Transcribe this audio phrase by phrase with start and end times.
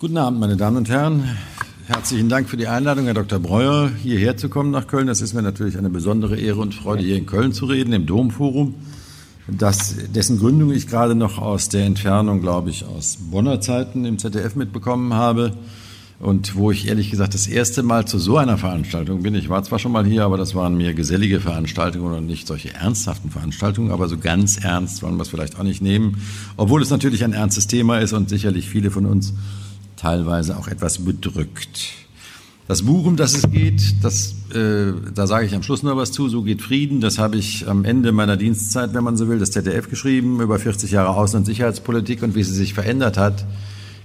[0.00, 1.24] Guten Abend, meine Damen und Herren.
[1.86, 3.38] Herzlichen Dank für die Einladung, Herr Dr.
[3.38, 5.08] Breuer, hierher zu kommen nach Köln.
[5.08, 8.06] Das ist mir natürlich eine besondere Ehre und Freude, hier in Köln zu reden, im
[8.06, 8.76] Domforum,
[9.46, 14.18] das, dessen Gründung ich gerade noch aus der Entfernung, glaube ich, aus Bonner Zeiten im
[14.18, 15.52] ZDF mitbekommen habe
[16.18, 19.34] und wo ich ehrlich gesagt das erste Mal zu so einer Veranstaltung bin.
[19.34, 22.72] Ich war zwar schon mal hier, aber das waren mir gesellige Veranstaltungen und nicht solche
[22.72, 26.22] ernsthaften Veranstaltungen, aber so ganz ernst wollen wir es vielleicht auch nicht nehmen,
[26.56, 29.34] obwohl es natürlich ein ernstes Thema ist und sicherlich viele von uns
[30.00, 31.92] teilweise auch etwas bedrückt.
[32.68, 36.12] Das Buch, um das es geht, das, äh, da sage ich am Schluss noch was
[36.12, 37.00] zu, so geht Frieden.
[37.00, 40.58] Das habe ich am Ende meiner Dienstzeit, wenn man so will, das ZDF geschrieben, über
[40.58, 43.44] 40 Jahre Außen- und Sicherheitspolitik und wie sie sich verändert hat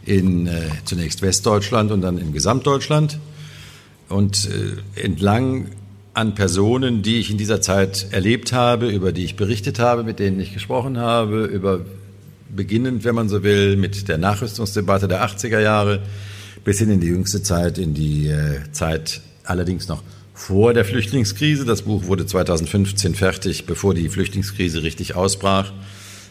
[0.03, 3.19] in äh, zunächst Westdeutschland und dann in Gesamtdeutschland.
[4.09, 5.67] Und äh, entlang
[6.13, 10.19] an Personen, die ich in dieser Zeit erlebt habe, über die ich berichtet habe, mit
[10.19, 11.81] denen ich gesprochen habe, über
[12.49, 16.01] beginnend, wenn man so will, mit der Nachrüstungsdebatte der 80er Jahre
[16.63, 21.65] bis hin in die jüngste Zeit, in die äh, Zeit allerdings noch vor der Flüchtlingskrise.
[21.65, 25.71] Das Buch wurde 2015 fertig, bevor die Flüchtlingskrise richtig ausbrach.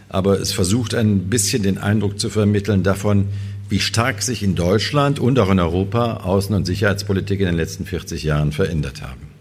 [0.09, 3.29] Aber es versucht ein bisschen den Eindruck zu vermitteln davon,
[3.69, 7.87] wie stark sich in Deutschland und auch in Europa Außen- und Sicherheitspolitik in den letzten
[7.87, 9.34] 40 Jahren verändert haben.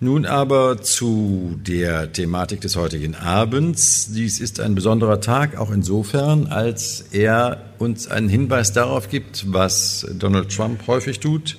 [0.00, 4.12] Nun aber zu der Thematik des heutigen Abends.
[4.12, 10.06] Dies ist ein besonderer Tag, auch insofern, als er uns einen Hinweis darauf gibt, was
[10.16, 11.58] Donald Trump häufig tut.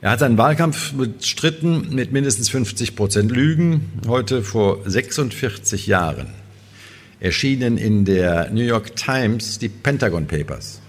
[0.00, 3.92] Er hat seinen Wahlkampf bestritten mit mindestens 50 Prozent Lügen.
[4.08, 6.26] Heute vor 46 Jahren
[7.20, 10.80] erschienen in der New York Times die Pentagon Papers.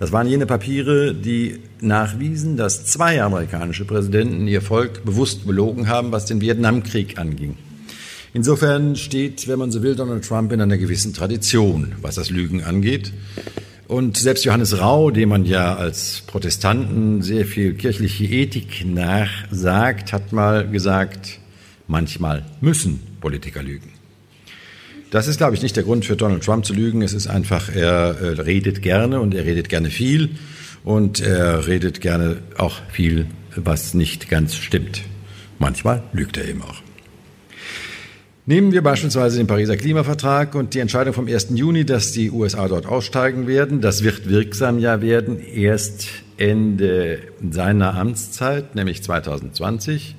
[0.00, 6.12] Das waren jene Papiere, die nachwiesen, dass zwei amerikanische Präsidenten ihr Volk bewusst belogen haben,
[6.12, 7.56] was den Vietnamkrieg anging.
[8.32, 12.62] Insofern steht, wenn man so will, Donald Trump in einer gewissen Tradition, was das Lügen
[12.62, 13.12] angeht.
[13.88, 20.32] Und selbst Johannes Rau, dem man ja als Protestanten sehr viel kirchliche Ethik nachsagt, hat
[20.32, 21.38] mal gesagt,
[21.86, 23.90] manchmal müssen Politiker lügen.
[25.10, 27.00] Das ist, glaube ich, nicht der Grund für Donald Trump zu lügen.
[27.00, 30.30] Es ist einfach, er äh, redet gerne und er redet gerne viel
[30.86, 33.26] und er redet gerne auch viel,
[33.56, 35.02] was nicht ganz stimmt.
[35.58, 36.80] Manchmal lügt er eben auch.
[38.46, 41.48] Nehmen wir beispielsweise den Pariser Klimavertrag und die Entscheidung vom 1.
[41.54, 43.80] Juni, dass die USA dort aussteigen werden.
[43.80, 47.18] Das wird wirksam ja werden erst Ende
[47.50, 50.14] seiner Amtszeit, nämlich 2020.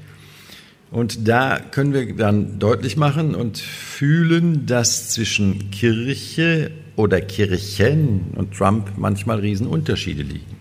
[0.91, 8.53] Und da können wir dann deutlich machen und fühlen, dass zwischen Kirche oder Kirchen und
[8.53, 10.56] Trump manchmal Riesenunterschiede liegen.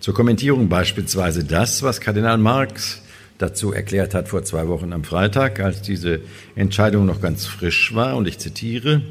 [0.00, 3.02] Zur Kommentierung beispielsweise das, was Kardinal Marx
[3.38, 6.20] dazu erklärt hat vor zwei Wochen am Freitag, als diese
[6.54, 8.16] Entscheidung noch ganz frisch war.
[8.16, 9.02] Und ich zitiere,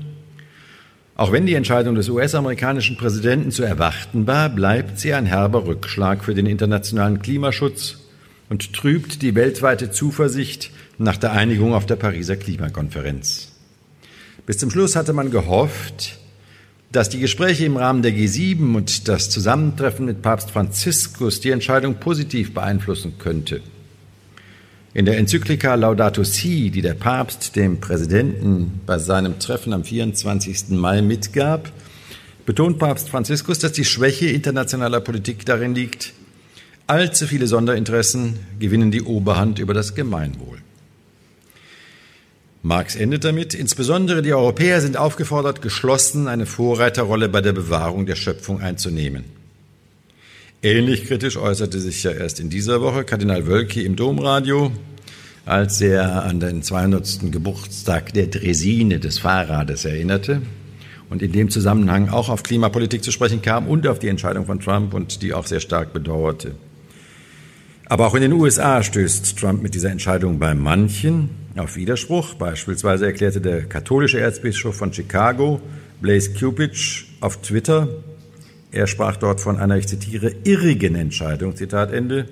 [1.15, 6.23] auch wenn die Entscheidung des US-amerikanischen Präsidenten zu erwarten war, bleibt sie ein herber Rückschlag
[6.23, 7.97] für den internationalen Klimaschutz
[8.49, 13.51] und trübt die weltweite Zuversicht nach der Einigung auf der Pariser Klimakonferenz.
[14.45, 16.17] Bis zum Schluss hatte man gehofft,
[16.91, 21.95] dass die Gespräche im Rahmen der G7 und das Zusammentreffen mit Papst Franziskus die Entscheidung
[21.95, 23.61] positiv beeinflussen könnte.
[24.93, 30.69] In der Enzyklika Laudato Si, die der Papst dem Präsidenten bei seinem Treffen am 24.
[30.69, 31.71] Mai mitgab,
[32.45, 36.13] betont Papst Franziskus, dass die Schwäche internationaler Politik darin liegt,
[36.89, 40.59] Allzu viele Sonderinteressen gewinnen die Oberhand über das Gemeinwohl.
[42.67, 48.15] Marx endet damit, insbesondere die Europäer sind aufgefordert, geschlossen eine Vorreiterrolle bei der Bewahrung der
[48.15, 49.23] Schöpfung einzunehmen.
[50.61, 54.73] Ähnlich kritisch äußerte sich ja erst in dieser Woche Kardinal Wölki im Domradio,
[55.45, 57.31] als er an den 200.
[57.31, 60.41] Geburtstag der Dresine des Fahrrades erinnerte
[61.09, 64.59] und in dem Zusammenhang auch auf Klimapolitik zu sprechen kam und auf die Entscheidung von
[64.59, 66.55] Trump und die auch sehr stark bedauerte.
[67.89, 72.33] Aber auch in den USA stößt Trump mit dieser Entscheidung bei manchen auf Widerspruch.
[72.35, 75.61] Beispielsweise erklärte der katholische Erzbischof von Chicago,
[76.01, 77.87] Blaise Cupich, auf Twitter,
[78.71, 82.27] er sprach dort von einer, ich zitiere, irrigen Entscheidung, Zitat Ende.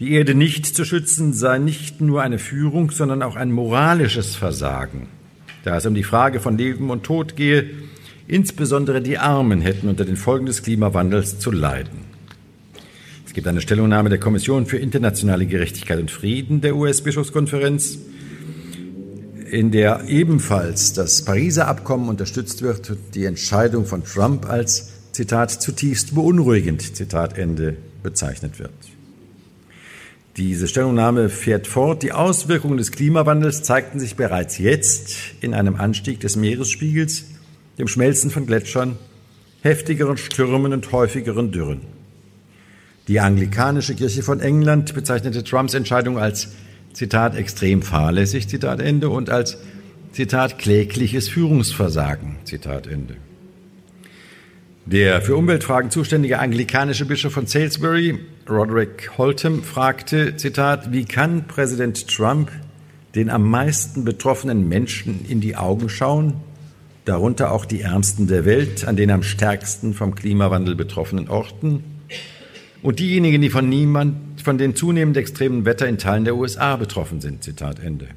[0.00, 5.08] Die Erde nicht zu schützen sei nicht nur eine Führung, sondern auch ein moralisches Versagen.
[5.62, 7.70] Da es um die Frage von Leben und Tod gehe,
[8.26, 12.01] insbesondere die Armen hätten unter den Folgen des Klimawandels zu leiden.
[13.32, 17.96] Es gibt eine Stellungnahme der Kommission für internationale Gerechtigkeit und Frieden der US-Bischofskonferenz,
[19.50, 25.50] in der ebenfalls das Pariser Abkommen unterstützt wird und die Entscheidung von Trump als Zitat
[25.50, 28.74] zutiefst beunruhigend Zitat Ende bezeichnet wird.
[30.36, 32.02] Diese Stellungnahme fährt fort.
[32.02, 37.24] Die Auswirkungen des Klimawandels zeigten sich bereits jetzt in einem Anstieg des Meeresspiegels,
[37.78, 38.98] dem Schmelzen von Gletschern
[39.62, 42.01] heftigeren Stürmen und häufigeren Dürren.
[43.08, 46.52] Die anglikanische Kirche von England bezeichnete Trumps Entscheidung als
[46.92, 49.58] Zitat extrem fahrlässig, Zitat Ende, und als
[50.12, 53.16] Zitat klägliches Führungsversagen, Zitat Ende.
[54.84, 58.18] Der für Umweltfragen zuständige anglikanische Bischof von Salisbury,
[58.48, 62.50] Roderick Holtham, fragte, Zitat, wie kann Präsident Trump
[63.14, 66.34] den am meisten betroffenen Menschen in die Augen schauen,
[67.04, 71.84] darunter auch die Ärmsten der Welt, an den am stärksten vom Klimawandel betroffenen Orten,
[72.82, 77.20] und diejenigen, die von niemand, von den zunehmend extremen Wetter in Teilen der USA betroffen
[77.20, 77.44] sind.
[77.44, 78.08] Zitat Ende.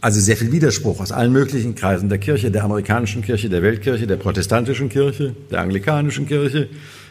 [0.00, 4.06] Also sehr viel Widerspruch aus allen möglichen Kreisen der Kirche, der amerikanischen Kirche, der Weltkirche,
[4.06, 6.68] der protestantischen Kirche, der anglikanischen Kirche.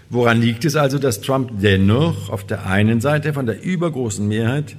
[0.09, 4.75] Woran liegt es also, dass Trump dennoch auf der einen Seite von der übergroßen Mehrheit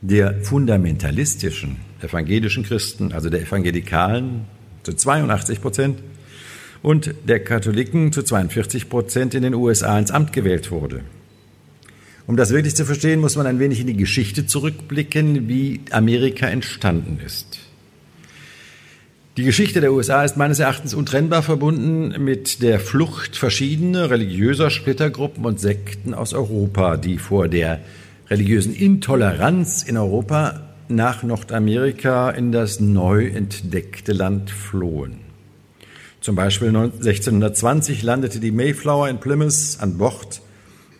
[0.00, 4.46] der fundamentalistischen evangelischen Christen, also der Evangelikalen,
[4.82, 5.98] zu 82 Prozent,
[6.82, 11.02] und der Katholiken zu 42 Prozent in den USA ins Amt gewählt wurde.
[12.26, 16.46] Um das wirklich zu verstehen, muss man ein wenig in die Geschichte zurückblicken, wie Amerika
[16.46, 17.58] entstanden ist.
[19.36, 25.44] Die Geschichte der USA ist meines Erachtens untrennbar verbunden mit der Flucht verschiedener religiöser Splittergruppen
[25.44, 27.80] und Sekten aus Europa, die vor der
[28.28, 35.29] religiösen Intoleranz in Europa nach Nordamerika in das neu entdeckte Land flohen.
[36.20, 40.42] Zum Beispiel 1620 landete die Mayflower in Plymouth an Bord.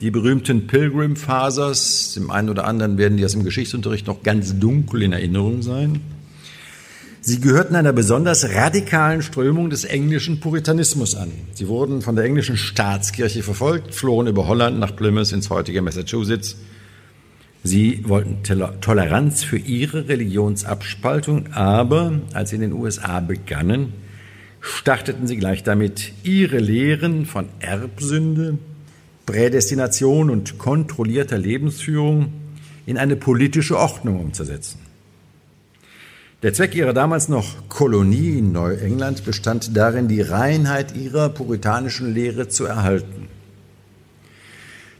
[0.01, 4.59] Die berühmten Pilgrim Fathers, dem einen oder anderen werden die aus dem Geschichtsunterricht noch ganz
[4.59, 6.01] dunkel in Erinnerung sein.
[7.21, 11.31] Sie gehörten einer besonders radikalen Strömung des englischen Puritanismus an.
[11.53, 16.57] Sie wurden von der englischen Staatskirche verfolgt, flohen über Holland nach Plymouth ins heutige Massachusetts.
[17.63, 18.43] Sie wollten
[18.81, 23.93] Toleranz für ihre Religionsabspaltung, aber als sie in den USA begannen,
[24.61, 28.59] starteten sie gleich damit, ihre Lehren von Erbsünde,
[29.27, 32.33] Prädestination und kontrollierter Lebensführung
[32.87, 34.81] in eine politische Ordnung umzusetzen.
[36.43, 42.49] Der Zweck ihrer damals noch Kolonie in Neuengland bestand darin, die Reinheit ihrer puritanischen Lehre
[42.49, 43.29] zu erhalten.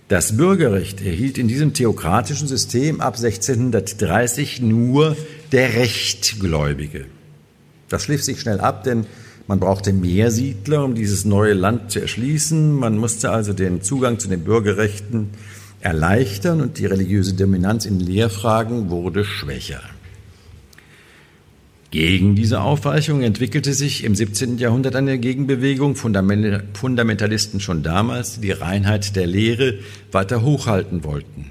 [0.09, 5.17] Das Bürgerrecht erhielt in diesem theokratischen System ab 1630 nur
[5.53, 7.07] der Rechtgläubige.
[7.89, 9.07] Das schliff sich schnell ab, denn
[9.51, 12.73] man brauchte mehr Siedler, um dieses neue Land zu erschließen.
[12.73, 15.31] Man musste also den Zugang zu den Bürgerrechten
[15.81, 19.81] erleichtern und die religiöse Dominanz in Lehrfragen wurde schwächer.
[21.91, 24.59] Gegen diese Aufweichung entwickelte sich im 17.
[24.59, 29.81] Jahrhundert eine Gegenbewegung, Fundamentalisten schon damals, die die Reinheit der Lehre
[30.13, 31.47] weiter hochhalten wollten.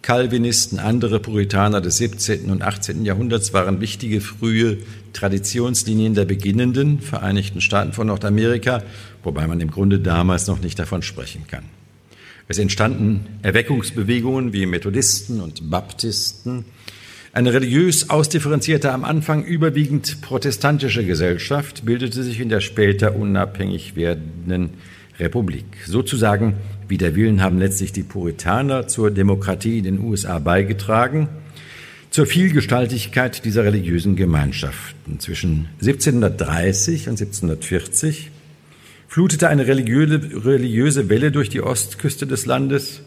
[0.00, 2.52] Calvinisten, andere Puritaner des 17.
[2.52, 3.04] und 18.
[3.04, 4.78] Jahrhunderts waren wichtige frühe
[5.12, 8.82] Traditionslinien der beginnenden Vereinigten Staaten von Nordamerika,
[9.22, 11.64] wobei man im Grunde damals noch nicht davon sprechen kann.
[12.48, 16.64] Es entstanden Erweckungsbewegungen wie Methodisten und Baptisten,
[17.34, 24.70] eine religiös ausdifferenzierte, am Anfang überwiegend protestantische Gesellschaft bildete sich in der später unabhängig werdenden
[25.18, 25.64] Republik.
[25.86, 26.56] Sozusagen
[26.88, 31.30] Wider Willen haben letztlich die Puritaner zur Demokratie in den USA beigetragen,
[32.12, 35.18] zur Vielgestaltigkeit dieser religiösen Gemeinschaften.
[35.18, 38.30] Zwischen 1730 und 1740
[39.08, 43.00] flutete eine religiöse Welle durch die Ostküste des Landes,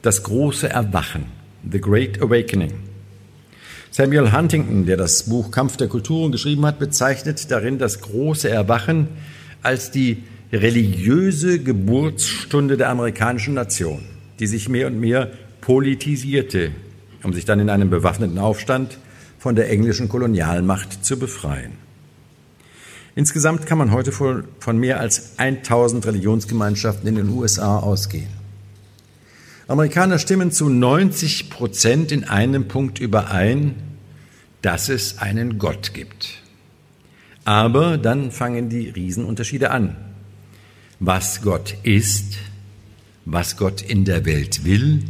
[0.00, 1.24] das große Erwachen,
[1.68, 2.72] The Great Awakening.
[3.90, 9.08] Samuel Huntington, der das Buch Kampf der Kulturen geschrieben hat, bezeichnet darin das große Erwachen
[9.62, 14.02] als die religiöse Geburtsstunde der amerikanischen Nation,
[14.38, 16.70] die sich mehr und mehr politisierte,
[17.22, 18.98] um sich dann in einem bewaffneten Aufstand
[19.38, 21.72] von der englischen Kolonialmacht zu befreien.
[23.14, 28.30] Insgesamt kann man heute von mehr als 1000 Religionsgemeinschaften in den USA ausgehen.
[29.68, 33.74] Amerikaner stimmen zu 90 Prozent in einem Punkt überein,
[34.62, 36.42] dass es einen Gott gibt.
[37.44, 39.96] Aber dann fangen die Riesenunterschiede an
[41.04, 42.38] was Gott ist,
[43.24, 45.02] was Gott in der Welt will,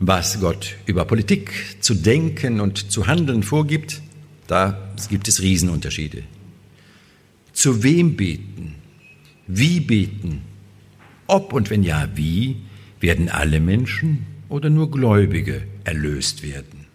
[0.00, 4.00] was Gott über Politik zu denken und zu handeln vorgibt,
[4.46, 6.22] da gibt es Riesenunterschiede.
[7.52, 8.76] Zu wem beten?
[9.46, 10.40] Wie beten?
[11.26, 12.56] Ob und wenn ja, wie
[12.98, 16.86] werden alle Menschen oder nur Gläubige erlöst werden?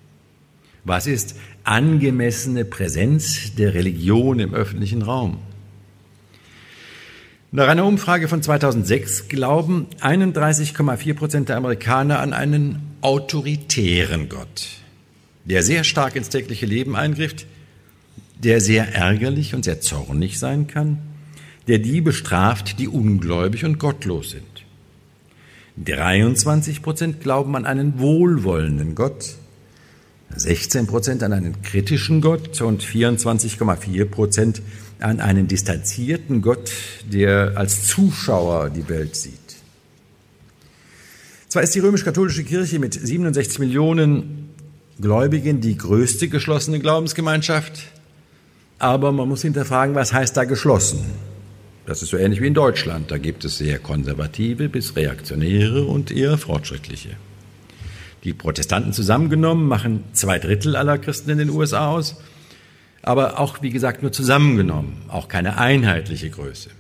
[0.84, 5.38] Was ist angemessene Präsenz der Religion im öffentlichen Raum?
[7.52, 14.68] Nach einer Umfrage von 2006 glauben 31,4 Prozent der Amerikaner an einen autoritären Gott,
[15.44, 17.36] der sehr stark ins tägliche Leben eingriff,
[18.44, 20.98] der sehr ärgerlich und sehr zornig sein kann,
[21.68, 24.66] der die bestraft, die ungläubig und gottlos sind.
[25.86, 29.36] 23 Prozent glauben an einen wohlwollenden Gott,
[30.36, 34.64] 16 Prozent an einen kritischen Gott und 24,4 Prozent
[35.00, 36.72] an einen distanzierten Gott,
[37.14, 39.45] der als Zuschauer die Welt sieht.
[41.56, 44.50] Zwar ist die römisch-katholische Kirche mit 67 Millionen
[45.00, 47.84] Gläubigen die größte geschlossene Glaubensgemeinschaft,
[48.78, 51.06] aber man muss hinterfragen, was heißt da geschlossen?
[51.86, 53.10] Das ist so ähnlich wie in Deutschland.
[53.10, 57.12] Da gibt es sehr konservative bis reaktionäre und eher fortschrittliche.
[58.26, 62.18] Die Protestanten zusammengenommen machen zwei Drittel aller Christen in den USA aus,
[63.02, 66.72] aber auch, wie gesagt, nur zusammengenommen, auch keine einheitliche Größe.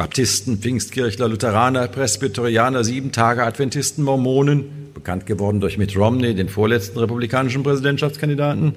[0.00, 7.62] Baptisten, Pfingstkirchler, Lutheraner, Presbyterianer, Sieben-Tage Adventisten, Mormonen, bekannt geworden durch Mitt Romney, den vorletzten republikanischen
[7.62, 8.72] Präsidentschaftskandidaten.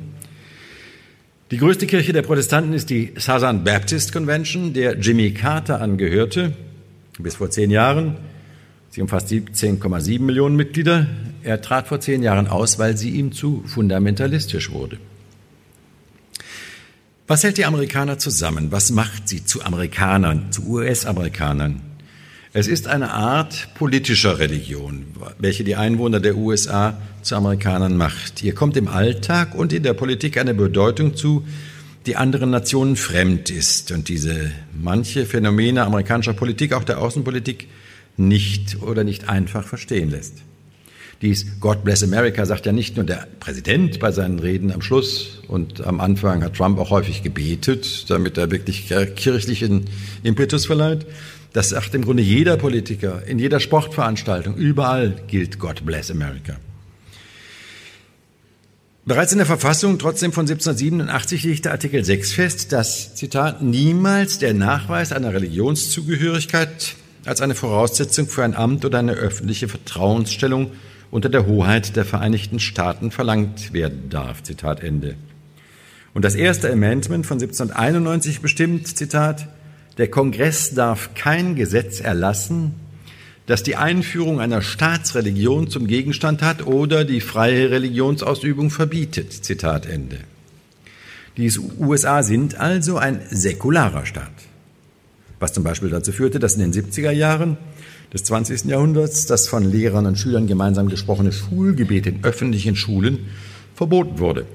[1.49, 6.51] Die größte Kirche der Protestanten ist die Southern Baptist Convention, der Jimmy Carter angehörte,
[7.17, 8.17] bis vor zehn Jahren.
[8.89, 11.07] Sie umfasst 17,7 Millionen Mitglieder.
[11.41, 14.97] Er trat vor zehn Jahren aus, weil sie ihm zu fundamentalistisch wurde.
[17.25, 18.73] Was hält die Amerikaner zusammen?
[18.73, 21.81] Was macht sie zu Amerikanern, zu US-Amerikanern?
[22.51, 25.05] Es ist eine Art politischer Religion,
[25.39, 28.43] welche die Einwohner der USA zu Amerikanern macht.
[28.43, 31.45] Ihr kommt im Alltag und in der Politik eine Bedeutung zu,
[32.07, 37.69] die anderen Nationen fremd ist und diese manche Phänomene amerikanischer Politik, auch der Außenpolitik,
[38.17, 40.43] nicht oder nicht einfach verstehen lässt.
[41.23, 45.41] Dies God bless America sagt ja nicht nur der Präsident bei seinen Reden am Schluss
[45.47, 49.85] und am Anfang hat Trump auch häufig gebetet, damit er wirklich kirchlichen
[50.23, 51.05] Impetus verleiht.
[51.53, 56.57] Das sagt im Grunde jeder Politiker, in jeder Sportveranstaltung, überall gilt God bless America.
[59.05, 64.53] Bereits in der Verfassung trotzdem von 1787 legte Artikel 6 fest, dass, Zitat, niemals der
[64.53, 70.71] Nachweis einer Religionszugehörigkeit als eine Voraussetzung für ein Amt oder eine öffentliche Vertrauensstellung
[71.13, 74.41] unter der Hoheit der Vereinigten Staaten verlangt werden darf.
[74.41, 75.13] Zitat Ende.
[76.15, 79.47] Und das erste Amendment von 1791 bestimmt, Zitat,
[79.99, 82.73] der Kongress darf kein Gesetz erlassen,
[83.45, 89.33] das die Einführung einer Staatsreligion zum Gegenstand hat oder die freie Religionsausübung verbietet.
[89.33, 90.17] Zitat Ende.
[91.37, 94.31] Die USA sind also ein säkularer Staat
[95.43, 97.57] was zum Beispiel dazu führte, dass in den 70er Jahren
[98.13, 98.63] des 20.
[98.65, 103.27] Jahrhunderts das von Lehrern und Schülern gemeinsam gesprochene Schulgebet in öffentlichen Schulen
[103.75, 104.45] verboten wurde.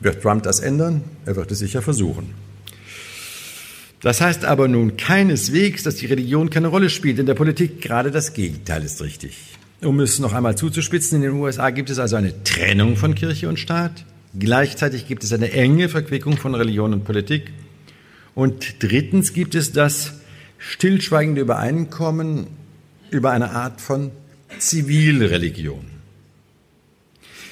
[0.00, 1.02] Wird Trump das ändern?
[1.24, 2.34] Er wird es sicher versuchen.
[4.00, 7.80] Das heißt aber nun keineswegs, dass die Religion keine Rolle spielt in der Politik.
[7.80, 9.38] Gerade das Gegenteil ist richtig.
[9.84, 13.48] Um es noch einmal zuzuspitzen, in den USA gibt es also eine Trennung von Kirche
[13.48, 14.04] und Staat.
[14.36, 17.52] Gleichzeitig gibt es eine enge Verquickung von Religion und Politik.
[18.34, 20.14] Und drittens gibt es das
[20.58, 22.46] stillschweigende Übereinkommen
[23.10, 24.10] über eine Art von
[24.58, 25.86] Zivilreligion.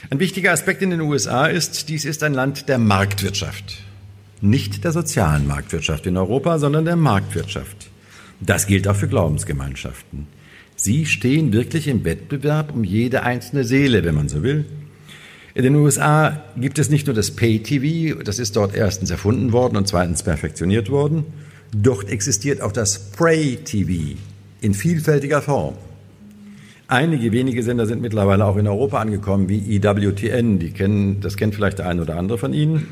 [0.09, 3.83] Ein wichtiger Aspekt in den USA ist, dies ist ein Land der Marktwirtschaft.
[4.41, 7.91] Nicht der sozialen Marktwirtschaft in Europa, sondern der Marktwirtschaft.
[8.41, 10.27] Das gilt auch für Glaubensgemeinschaften.
[10.75, 14.65] Sie stehen wirklich im Wettbewerb um jede einzelne Seele, wenn man so will.
[15.55, 19.77] In den USA gibt es nicht nur das Pay-TV, das ist dort erstens erfunden worden
[19.77, 21.25] und zweitens perfektioniert worden.
[21.73, 24.17] Dort existiert auch das Pray-TV
[24.61, 25.75] in vielfältiger Form.
[26.87, 31.55] Einige wenige Sender sind mittlerweile auch in Europa angekommen, wie EWTN, die kennen, das kennt
[31.55, 32.89] vielleicht der eine oder andere von Ihnen.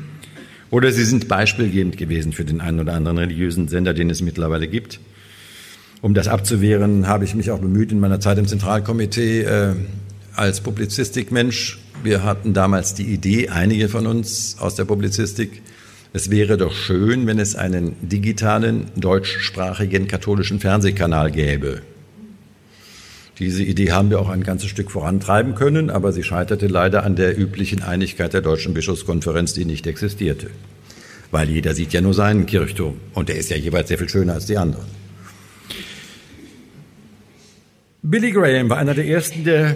[0.71, 4.67] Oder sie sind beispielgebend gewesen für den einen oder anderen religiösen Sender, den es mittlerweile
[4.67, 4.99] gibt.
[6.01, 9.73] Um das abzuwehren, habe ich mich auch bemüht, in meiner Zeit im Zentralkomitee äh,
[10.35, 15.61] als Publizistikmensch wir hatten damals die Idee, einige von uns aus der Publizistik,
[16.11, 21.81] es wäre doch schön, wenn es einen digitalen, deutschsprachigen katholischen Fernsehkanal gäbe.
[23.37, 27.15] Diese Idee haben wir auch ein ganzes Stück vorantreiben können, aber sie scheiterte leider an
[27.15, 30.49] der üblichen Einigkeit der Deutschen Bischofskonferenz, die nicht existierte.
[31.31, 34.33] Weil jeder sieht ja nur seinen Kirchturm und der ist ja jeweils sehr viel schöner
[34.33, 34.87] als die anderen.
[38.01, 39.75] Billy Graham war einer der ersten, der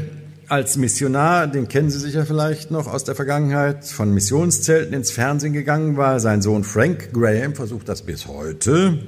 [0.49, 5.53] als Missionar, den kennen Sie sicher vielleicht noch aus der Vergangenheit, von Missionszelten ins Fernsehen
[5.53, 6.19] gegangen war.
[6.19, 8.99] Sein Sohn Frank Graham versucht das bis heute,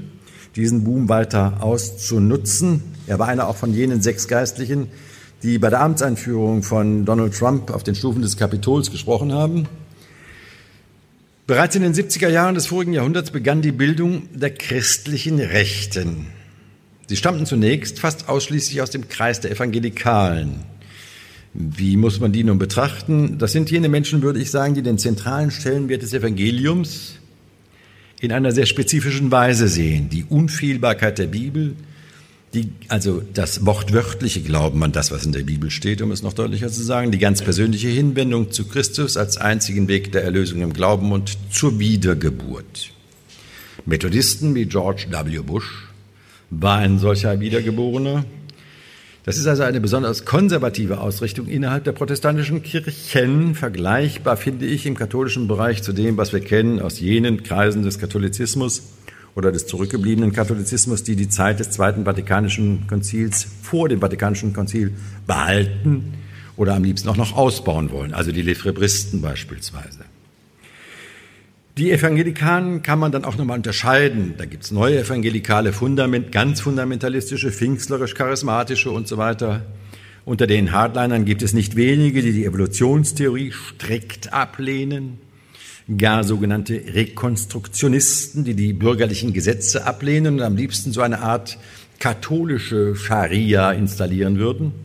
[0.55, 2.83] diesen Boom weiter auszunutzen.
[3.07, 4.87] Er war einer auch von jenen sechs Geistlichen,
[5.43, 9.67] die bei der Amtseinführung von Donald Trump auf den Stufen des Kapitols gesprochen haben.
[11.47, 16.27] Bereits in den 70er Jahren des vorigen Jahrhunderts begann die Bildung der christlichen Rechten.
[17.07, 20.74] Sie stammten zunächst fast ausschließlich aus dem Kreis der Evangelikalen.
[21.57, 23.37] Wie muss man die nun betrachten?
[23.37, 27.13] Das sind jene Menschen, würde ich sagen, die den zentralen Stellenwert des Evangeliums
[28.19, 30.09] in einer sehr spezifischen Weise sehen.
[30.09, 31.75] Die Unfehlbarkeit der Bibel,
[32.53, 36.33] die, also das wortwörtliche Glauben an das, was in der Bibel steht, um es noch
[36.33, 40.73] deutlicher zu sagen, die ganz persönliche Hinwendung zu Christus als einzigen Weg der Erlösung im
[40.73, 42.91] Glauben und zur Wiedergeburt.
[43.85, 45.39] Methodisten wie George W.
[45.39, 45.87] Bush
[46.49, 48.25] war ein solcher Wiedergeborener.
[49.25, 54.95] Das ist also eine besonders konservative Ausrichtung innerhalb der protestantischen Kirchen, vergleichbar, finde ich, im
[54.95, 58.83] katholischen Bereich zu dem, was wir kennen aus jenen Kreisen des Katholizismus
[59.33, 64.93] oder des zurückgebliebenen Katholizismus, die die Zeit des Zweiten Vatikanischen Konzils vor dem Vatikanischen Konzil
[65.25, 66.13] behalten
[66.55, 70.01] oder am liebsten auch noch ausbauen wollen, also die Lefrebristen beispielsweise.
[71.77, 74.35] Die Evangelikanen kann man dann auch nochmal unterscheiden.
[74.37, 79.65] Da gibt's neue evangelikale, Fundament, ganz fundamentalistische, pfingstlerisch-charismatische und so weiter.
[80.23, 85.17] Unter den Hardlinern gibt es nicht wenige, die die Evolutionstheorie strikt ablehnen,
[85.97, 91.57] gar sogenannte Rekonstruktionisten, die die bürgerlichen Gesetze ablehnen und am liebsten so eine Art
[91.99, 94.84] katholische Scharia installieren würden.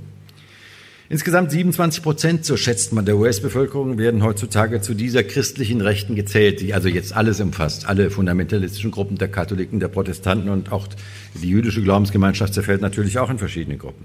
[1.12, 6.60] Insgesamt 27 Prozent, so schätzt man, der US-Bevölkerung werden heutzutage zu dieser christlichen Rechten gezählt,
[6.60, 10.86] die also jetzt alles umfasst, alle fundamentalistischen Gruppen der Katholiken, der Protestanten und auch
[11.34, 14.04] die jüdische Glaubensgemeinschaft zerfällt natürlich auch in verschiedene Gruppen.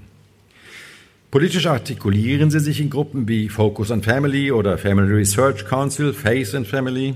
[1.30, 6.56] Politisch artikulieren sie sich in Gruppen wie Focus on Family oder Family Research Council, Faith
[6.56, 7.14] and Family.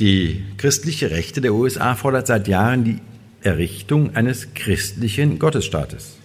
[0.00, 2.98] Die christliche Rechte der USA fordert seit Jahren die
[3.42, 6.16] Errichtung eines christlichen Gottesstaates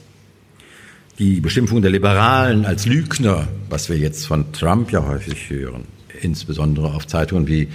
[1.19, 5.85] die Beschimpfung der Liberalen als Lügner, was wir jetzt von Trump ja häufig hören,
[6.21, 7.69] insbesondere auf Zeitungen wie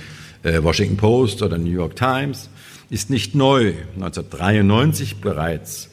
[0.45, 2.51] äh, Washington Post oder New York Times,
[2.89, 3.73] ist nicht neu.
[3.97, 5.91] 1993 bereits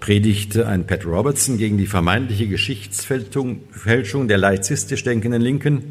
[0.00, 5.82] predigte ein Pat Robertson gegen die vermeintliche Geschichtsfälschung der laizistisch denkenden Linken.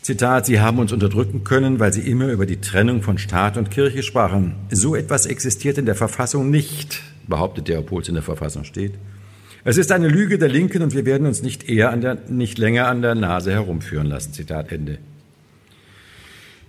[0.00, 3.70] Zitat, Sie haben uns unterdrücken können, weil Sie immer über die Trennung von Staat und
[3.70, 4.54] Kirche sprachen.
[4.70, 8.94] So etwas existiert in der Verfassung nicht, behauptet er, obwohl es in der Verfassung steht.
[9.68, 12.56] Es ist eine Lüge der Linken und wir werden uns nicht eher an der, nicht
[12.56, 14.32] länger an der Nase herumführen lassen.
[14.32, 14.98] Zitat Ende.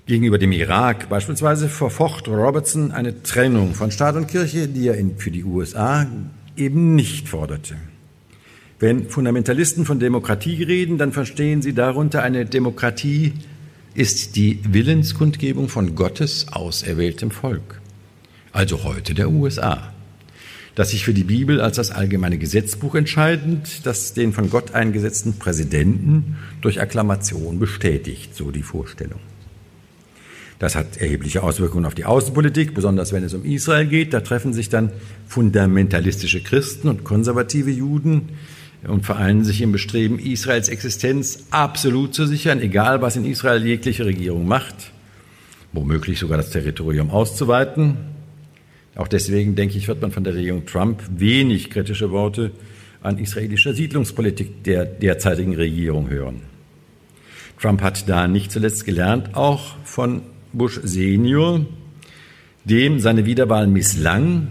[0.08, 5.16] Gegenüber dem Irak beispielsweise verfocht Robertson eine Trennung von Staat und Kirche, die er in,
[5.20, 6.08] für die USA
[6.56, 7.76] eben nicht forderte.
[8.80, 13.34] Wenn Fundamentalisten von Demokratie reden, dann verstehen sie darunter, eine Demokratie
[13.94, 17.80] ist die Willenskundgebung von Gottes auserwähltem Volk,
[18.54, 19.94] also heute der USA
[20.78, 25.40] das sich für die Bibel als das allgemeine Gesetzbuch entscheidend, das den von Gott eingesetzten
[25.40, 29.20] Präsidenten durch Akklamation bestätigt, so die Vorstellung.
[30.60, 34.14] Das hat erhebliche Auswirkungen auf die Außenpolitik, besonders wenn es um Israel geht.
[34.14, 34.92] Da treffen sich dann
[35.28, 38.30] fundamentalistische Christen und konservative Juden
[38.88, 44.06] und vereinen sich im Bestreben, Israels Existenz absolut zu sichern, egal was in Israel jegliche
[44.06, 44.92] Regierung macht,
[45.74, 48.17] womöglich sogar das Territorium auszuweiten.
[48.98, 52.52] Auch deswegen, denke ich, wird man von der Regierung Trump wenig kritische Worte
[53.04, 56.42] an israelischer Siedlungspolitik der derzeitigen Regierung hören.
[57.62, 61.64] Trump hat da nicht zuletzt gelernt, auch von Bush Senior,
[62.66, 64.50] dem seine Wiederwahl misslang,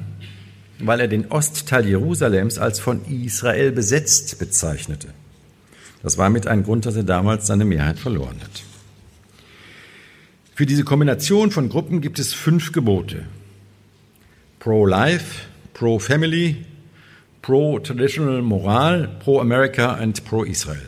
[0.79, 5.09] weil er den Ostteil Jerusalems als von Israel besetzt bezeichnete.
[6.05, 8.63] Das war mit ein Grund, dass er damals seine Mehrheit verloren hat.
[10.55, 13.25] Für diese Kombination von Gruppen gibt es fünf Gebote.
[14.67, 16.57] Pro-Life, Pro-Family,
[17.41, 20.83] Pro-Traditional Moral, Pro-America und Pro-Israel.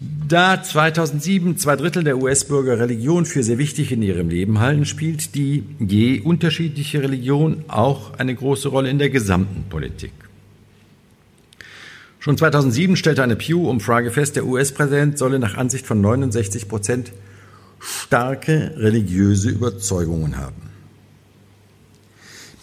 [0.00, 5.34] Da 2007 zwei Drittel der US-Bürger Religion für sehr wichtig in ihrem Leben halten, spielt
[5.34, 10.12] die je unterschiedliche Religion auch eine große Rolle in der gesamten Politik.
[12.20, 17.12] Schon 2007 stellte eine Pew-Umfrage fest, der US-Präsident solle nach Ansicht von 69 Prozent
[17.80, 20.71] starke religiöse Überzeugungen haben.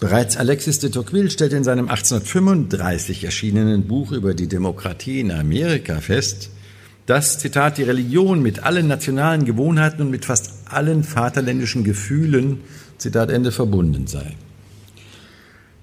[0.00, 6.00] Bereits Alexis de Tocqueville stellte in seinem 1835 erschienenen Buch über die Demokratie in Amerika
[6.00, 6.50] fest,
[7.04, 12.60] dass, Zitat, die Religion mit allen nationalen Gewohnheiten und mit fast allen vaterländischen Gefühlen,
[12.96, 14.36] Zitat Ende, verbunden sei.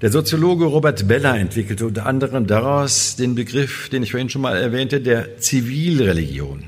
[0.02, 4.58] Der Soziologe Robert Beller entwickelte unter anderem daraus den Begriff, den ich vorhin schon mal
[4.58, 6.64] erwähnte, der Zivilreligion,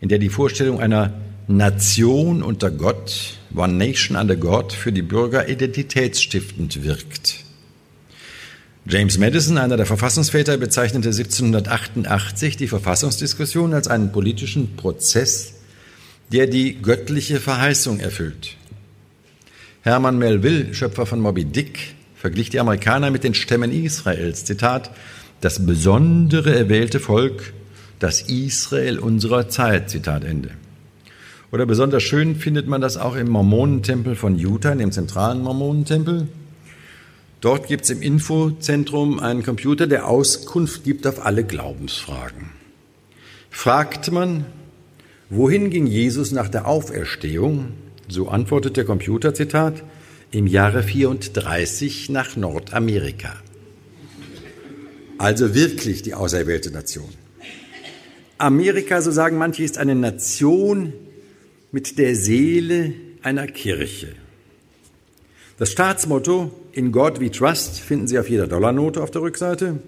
[0.00, 1.12] in der die Vorstellung einer
[1.48, 7.44] Nation unter Gott, One Nation under God, für die Bürger identitätsstiftend wirkt.
[8.88, 15.54] James Madison, einer der Verfassungsväter, bezeichnete 1788 die Verfassungsdiskussion als einen politischen Prozess,
[16.32, 18.56] der die göttliche Verheißung erfüllt.
[19.82, 24.44] Hermann Melville, Schöpfer von Moby Dick, verglich die Amerikaner mit den Stämmen Israels.
[24.44, 24.90] Zitat,
[25.40, 27.52] das besondere erwählte Volk,
[28.00, 29.90] das Israel unserer Zeit.
[29.90, 30.50] Zitat Ende.
[31.52, 36.28] Oder besonders schön findet man das auch im Mormonentempel von Utah, dem zentralen Mormonentempel.
[37.40, 42.50] Dort gibt es im Infozentrum einen Computer, der Auskunft gibt auf alle Glaubensfragen.
[43.50, 44.44] Fragt man,
[45.30, 47.68] wohin ging Jesus nach der Auferstehung?
[48.08, 49.82] So antwortet der Computer, Zitat,
[50.30, 53.36] im Jahre 34 nach Nordamerika.
[55.18, 57.08] Also wirklich die auserwählte Nation.
[58.38, 60.92] Amerika, so sagen manche, ist eine Nation
[61.76, 64.14] mit der Seele einer Kirche.
[65.58, 69.80] Das Staatsmotto In God we Trust finden Sie auf jeder Dollarnote auf der Rückseite.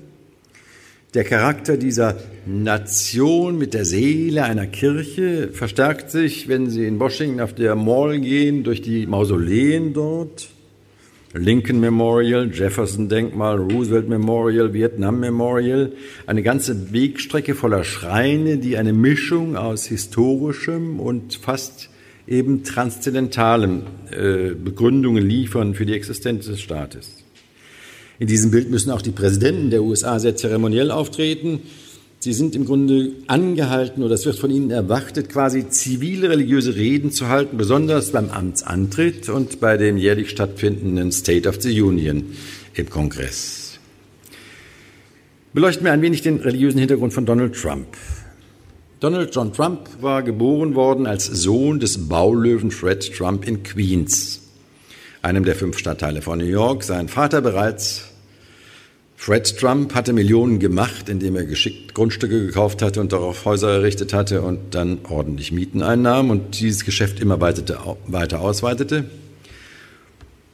[1.15, 7.41] Der Charakter dieser Nation mit der Seele einer Kirche verstärkt sich, wenn Sie in Washington
[7.41, 10.51] auf der Mall gehen, durch die Mausoleen dort.
[11.35, 15.93] Lincoln Memorial, Jefferson Denkmal, Roosevelt Memorial, Vietnam Memorial,
[16.27, 21.91] eine ganze Wegstrecke voller Schreine, die eine Mischung aus historischem und fast
[22.27, 27.11] eben transzendentalen äh, Begründungen liefern für die Existenz des Staates.
[28.19, 31.61] In diesem Bild müssen auch die Präsidenten der USA sehr zeremoniell auftreten.
[32.21, 37.13] Sie sind im Grunde angehalten oder es wird von ihnen erwartet, quasi zivile religiöse Reden
[37.13, 42.25] zu halten, besonders beim Amtsantritt und bei dem jährlich stattfindenden State of the Union
[42.75, 43.79] im Kongress.
[45.53, 47.87] Beleuchten wir ein wenig den religiösen Hintergrund von Donald Trump.
[48.99, 54.41] Donald John Trump war geboren worden als Sohn des Baulöwen Fred Trump in Queens,
[55.23, 56.83] einem der fünf Stadtteile von New York.
[56.83, 58.08] Sein Vater bereits
[59.21, 64.15] Fred Trump hatte Millionen gemacht, indem er geschickt Grundstücke gekauft hatte und darauf Häuser errichtet
[64.15, 69.07] hatte und dann ordentlich Mieten einnahm und dieses Geschäft immer weiter ausweitete.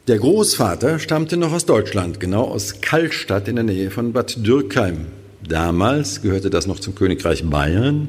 [0.09, 5.09] Der Großvater stammte noch aus Deutschland, genau aus Kallstadt in der Nähe von Bad Dürkheim.
[5.47, 8.09] Damals gehörte das noch zum Königreich Bayern,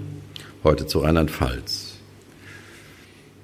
[0.64, 1.85] heute zu Rheinland-Pfalz.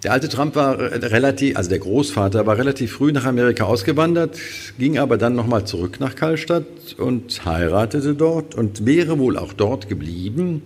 [0.03, 4.35] Der alte Trump war relativ, also der Großvater war relativ früh nach Amerika ausgewandert,
[4.79, 9.89] ging aber dann nochmal zurück nach Kallstadt und heiratete dort und wäre wohl auch dort
[9.89, 10.63] geblieben,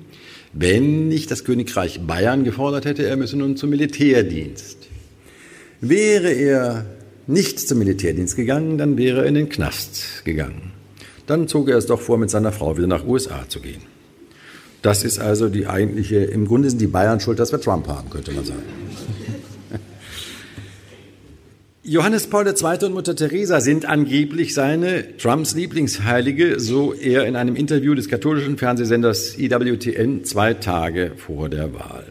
[0.53, 4.77] wenn nicht das Königreich Bayern gefordert hätte, er müsse nun zum Militärdienst.
[5.81, 6.85] Wäre er
[7.27, 10.71] nicht zum Militärdienst gegangen, dann wäre er in den Knast gegangen.
[11.27, 13.94] Dann zog er es doch vor, mit seiner Frau wieder nach USA zu gehen.
[14.85, 18.07] Das ist also die eigentliche, im Grunde sind die Bayern schuld, dass wir Trump haben,
[18.11, 18.61] könnte man sagen.
[21.83, 22.85] Johannes Paul II.
[22.85, 28.59] und Mutter Teresa sind angeblich seine Trumps Lieblingsheilige, so er in einem Interview des katholischen
[28.59, 32.05] Fernsehsenders IWTN zwei Tage vor der Wahl.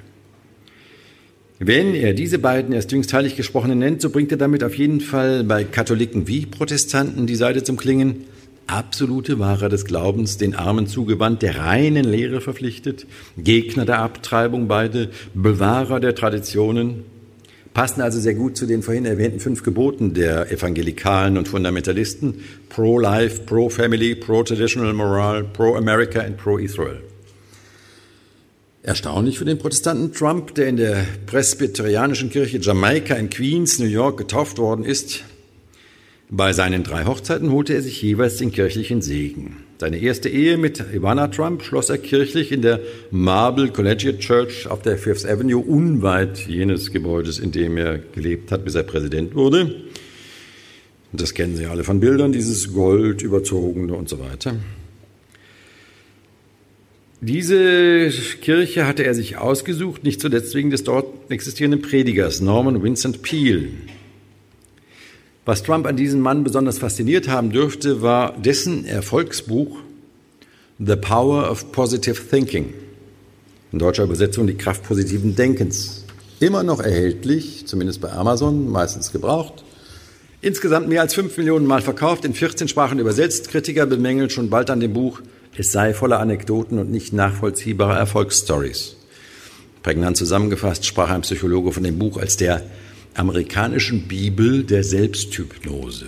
[1.61, 5.01] Wenn er diese beiden erst jüngst heilig gesprochenen nennt, so bringt er damit auf jeden
[5.01, 8.25] Fall bei Katholiken wie Protestanten die Seite zum Klingen.
[8.67, 15.11] Absolute Wahrer des Glaubens, den Armen zugewandt, der reinen Lehre verpflichtet, Gegner der Abtreibung beide,
[15.35, 17.05] Bewahrer der Traditionen,
[17.75, 23.43] passen also sehr gut zu den vorhin erwähnten fünf Geboten der Evangelikalen und Fundamentalisten, pro-life,
[23.43, 27.01] pro-family, pro-traditional moral, pro-America und pro-Israel.
[28.85, 34.19] Erstaunlich für den Protestanten Trump, der in der presbyterianischen Kirche Jamaika in Queens, New York
[34.19, 35.25] getauft worden ist,
[36.31, 39.59] bei seinen drei Hochzeiten holte er sich jeweils den kirchlichen Segen.
[39.79, 44.83] Seine erste Ehe mit Ivana Trump schloss er kirchlich in der Marble Collegiate Church auf
[44.83, 49.75] der Fifth Avenue, unweit jenes Gebäudes, in dem er gelebt hat, bis er Präsident wurde.
[51.13, 54.57] Das kennen Sie alle von Bildern, dieses Gold überzogene und so weiter.
[57.21, 58.11] Diese
[58.41, 63.69] Kirche hatte er sich ausgesucht, nicht zuletzt wegen des dort existierenden Predigers Norman Vincent Peale.
[65.47, 69.77] Was Trump an diesem Mann besonders fasziniert haben dürfte, war dessen Erfolgsbuch
[70.79, 72.73] The Power of Positive Thinking.
[73.71, 76.05] In deutscher Übersetzung die Kraft positiven Denkens.
[76.41, 79.65] Immer noch erhältlich, zumindest bei Amazon, meistens gebraucht.
[80.41, 83.51] Insgesamt mehr als fünf Millionen Mal verkauft, in 14 Sprachen übersetzt.
[83.51, 85.21] Kritiker bemängeln schon bald an dem Buch,
[85.59, 88.97] es sei voller Anekdoten und nicht nachvollziehbarer Erfolgsstories.
[89.83, 92.63] Prägnant zusammengefasst sprach ein Psychologe von dem Buch als der
[93.15, 96.07] amerikanischen Bibel der Selbsthypnose.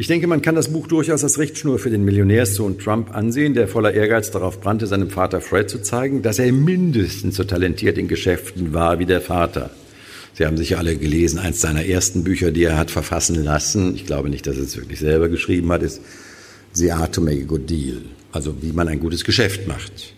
[0.00, 3.66] Ich denke, man kann das Buch durchaus als Richtschnur für den Millionärssohn Trump ansehen, der
[3.66, 8.06] voller Ehrgeiz darauf brannte, seinem Vater Fred zu zeigen, dass er mindestens so talentiert in
[8.06, 9.70] Geschäften war wie der Vater.
[10.34, 14.06] Sie haben sicher alle gelesen, eins seiner ersten Bücher, die er hat verfassen lassen, ich
[14.06, 16.00] glaube nicht, dass er es wirklich selber geschrieben hat, ist
[16.74, 20.14] The Art to Make a Good Deal, also wie man ein gutes Geschäft macht.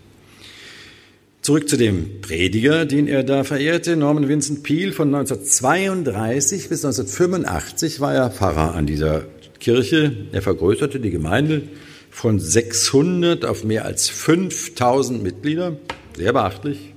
[1.51, 4.93] Zurück zu dem Prediger, den er da verehrte, Norman Vincent Peale.
[4.93, 9.25] Von 1932 bis 1985 war er Pfarrer an dieser
[9.59, 10.13] Kirche.
[10.31, 11.63] Er vergrößerte die Gemeinde
[12.09, 15.77] von 600 auf mehr als 5000 Mitglieder.
[16.17, 16.95] Sehr beachtlich.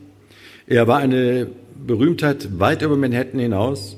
[0.67, 1.47] Er war eine
[1.87, 3.97] Berühmtheit weit über Manhattan hinaus,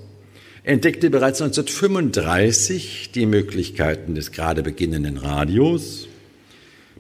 [0.64, 6.08] entdeckte bereits 1935 die Möglichkeiten des gerade beginnenden Radios,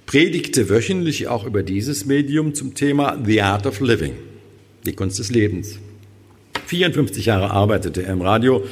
[0.05, 4.13] predigte wöchentlich auch über dieses Medium zum Thema The Art of Living,
[4.85, 5.79] die Kunst des Lebens.
[6.67, 8.63] 54 Jahre arbeitete er im Radio.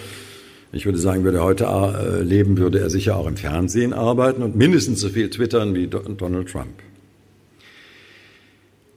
[0.72, 4.42] Ich würde sagen, würde er heute äh, leben, würde er sicher auch im Fernsehen arbeiten
[4.42, 6.74] und mindestens so viel twittern wie Donald Trump.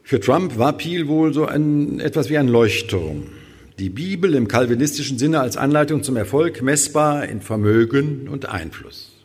[0.03, 3.23] Für Trump war Peel wohl so ein, etwas wie ein Leuchtturm.
[3.77, 9.16] Die Bibel im kalvinistischen Sinne als Anleitung zum Erfolg messbar in Vermögen und Einfluss.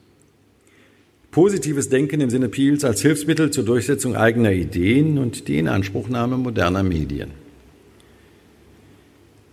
[1.32, 6.82] Positives Denken im Sinne Peels als Hilfsmittel zur Durchsetzung eigener Ideen und die Inanspruchnahme moderner
[6.82, 7.30] Medien.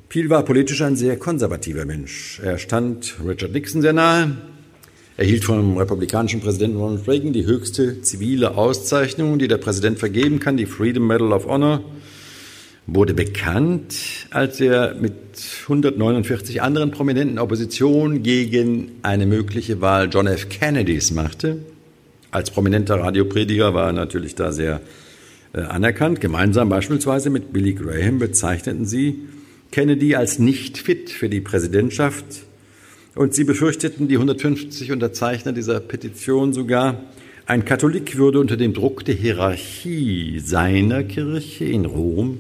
[0.10, 2.42] Peel war politisch ein sehr konservativer Mensch.
[2.44, 4.36] Er stand Richard Nixon sehr nahe,
[5.16, 10.58] erhielt vom republikanischen Präsidenten Ronald Reagan die höchste zivile Auszeichnung, die der Präsident vergeben kann,
[10.58, 11.82] die Freedom Medal of Honor
[12.94, 13.96] wurde bekannt,
[14.32, 15.14] als er mit
[15.64, 20.50] 149 anderen Prominenten Opposition gegen eine mögliche Wahl John F.
[20.50, 21.58] Kennedys machte.
[22.32, 24.82] Als prominenter Radioprediger war er natürlich da sehr
[25.54, 26.22] äh, anerkannt.
[26.22, 29.20] Gemeinsam beispielsweise mit Billy Graham bezeichneten sie
[29.72, 32.26] Kennedy als nicht fit für die Präsidentschaft
[33.16, 37.04] und sie befürchteten, die 150 Unterzeichner dieser Petition sogar,
[37.46, 42.40] ein Katholik würde unter dem Druck der Hierarchie seiner Kirche in Rom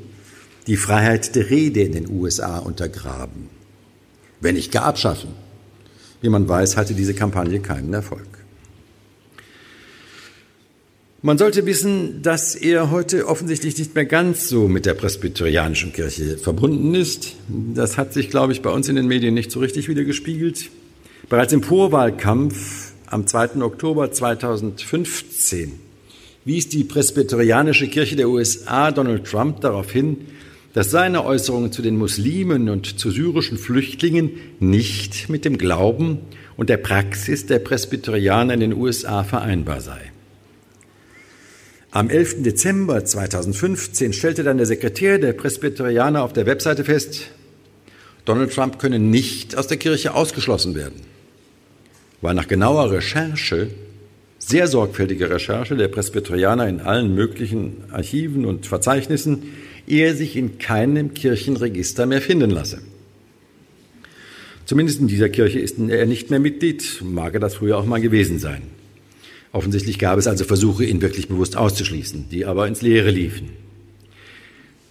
[0.69, 3.49] die Freiheit der Rede in den USA untergraben,
[4.39, 5.31] wenn nicht gar abschaffen.
[6.21, 8.27] Wie man weiß, hatte diese Kampagne keinen Erfolg.
[11.23, 16.37] Man sollte wissen, dass er heute offensichtlich nicht mehr ganz so mit der presbyterianischen Kirche
[16.37, 17.35] verbunden ist.
[17.73, 20.69] Das hat sich, glaube ich, bei uns in den Medien nicht so richtig wiedergespiegelt.
[21.29, 23.61] Bereits im Vorwahlkampf am 2.
[23.61, 25.73] Oktober 2015
[26.45, 30.27] wies die presbyterianische Kirche der USA Donald Trump darauf hin,
[30.79, 36.19] dass seine Äußerungen zu den Muslimen und zu syrischen Flüchtlingen nicht mit dem Glauben
[36.55, 39.99] und der Praxis der Presbyterianer in den USA vereinbar sei.
[41.91, 42.43] Am 11.
[42.43, 47.29] Dezember 2015 stellte dann der Sekretär der Presbyterianer auf der Webseite fest,
[48.23, 51.01] Donald Trump könne nicht aus der Kirche ausgeschlossen werden,
[52.21, 53.67] weil nach genauer Recherche,
[54.37, 59.43] sehr sorgfältiger Recherche der Presbyterianer in allen möglichen Archiven und Verzeichnissen
[59.89, 62.81] er sich in keinem Kirchenregister mehr finden lasse.
[64.65, 67.99] Zumindest in dieser Kirche ist er nicht mehr Mitglied, mag er das früher auch mal
[67.99, 68.61] gewesen sein.
[69.51, 73.49] Offensichtlich gab es also Versuche, ihn wirklich bewusst auszuschließen, die aber ins Leere liefen.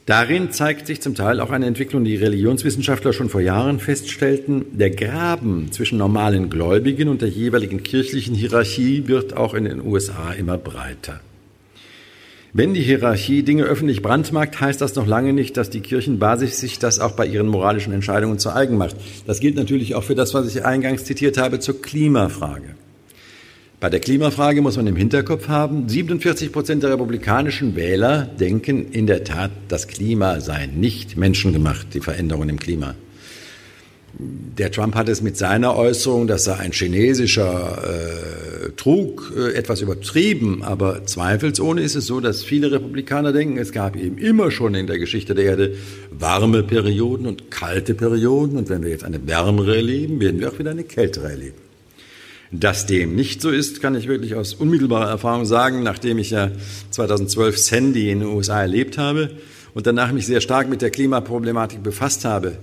[0.05, 4.65] Darin zeigt sich zum Teil auch eine Entwicklung, die Religionswissenschaftler schon vor Jahren feststellten.
[4.73, 10.33] Der Graben zwischen normalen Gläubigen und der jeweiligen kirchlichen Hierarchie wird auch in den USA
[10.33, 11.21] immer breiter.
[12.59, 16.81] Wenn die Hierarchie Dinge öffentlich brandmarkt, heißt das noch lange nicht, dass die Kirchenbasis sich
[16.81, 18.97] das auch bei ihren moralischen Entscheidungen zu eigen macht.
[19.29, 22.75] Das gilt natürlich auch für das, was ich eingangs zitiert habe zur Klimafrage.
[23.79, 29.07] Bei der Klimafrage muss man im Hinterkopf haben, 47 Prozent der republikanischen Wähler denken in
[29.07, 32.97] der Tat, das Klima sei nicht menschengemacht, die Veränderungen im Klima.
[34.21, 39.81] Der Trump hat es mit seiner Äußerung, das sei ein chinesischer äh, Trug, äh, etwas
[39.81, 44.75] übertrieben, aber zweifelsohne ist es so, dass viele Republikaner denken, es gab eben immer schon
[44.75, 45.77] in der Geschichte der Erde
[46.11, 50.59] warme Perioden und kalte Perioden und wenn wir jetzt eine wärmere erleben, werden wir auch
[50.59, 51.69] wieder eine kältere erleben.
[52.51, 56.51] Dass dem nicht so ist, kann ich wirklich aus unmittelbarer Erfahrung sagen, nachdem ich ja
[56.91, 59.31] 2012 Sandy in den USA erlebt habe
[59.75, 62.57] und danach mich sehr stark mit der Klimaproblematik befasst habe.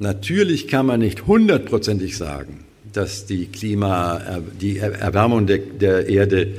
[0.00, 6.54] Natürlich kann man nicht hundertprozentig sagen, dass die Klima, die Erwärmung der, der Erde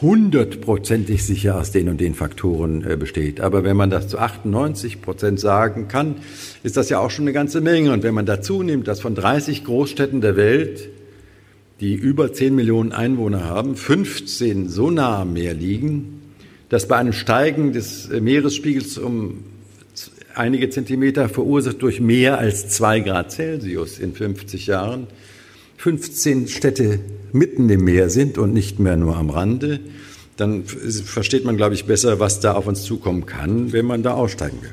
[0.00, 3.40] hundertprozentig sicher aus den und den Faktoren äh, besteht.
[3.40, 6.16] Aber wenn man das zu 98 Prozent sagen kann,
[6.64, 7.92] ist das ja auch schon eine ganze Menge.
[7.92, 10.88] Und wenn man dazu nimmt, dass von 30 Großstädten der Welt,
[11.78, 16.20] die über 10 Millionen Einwohner haben, 15 so nah am Meer liegen,
[16.68, 19.44] dass bei einem Steigen des äh, Meeresspiegels um
[20.34, 25.06] einige Zentimeter verursacht durch mehr als zwei Grad Celsius in 50 Jahren,
[25.78, 27.00] 15 Städte
[27.32, 29.80] mitten im Meer sind und nicht mehr nur am Rande,
[30.36, 34.14] dann versteht man, glaube ich, besser, was da auf uns zukommen kann, wenn man da
[34.14, 34.70] aussteigen will.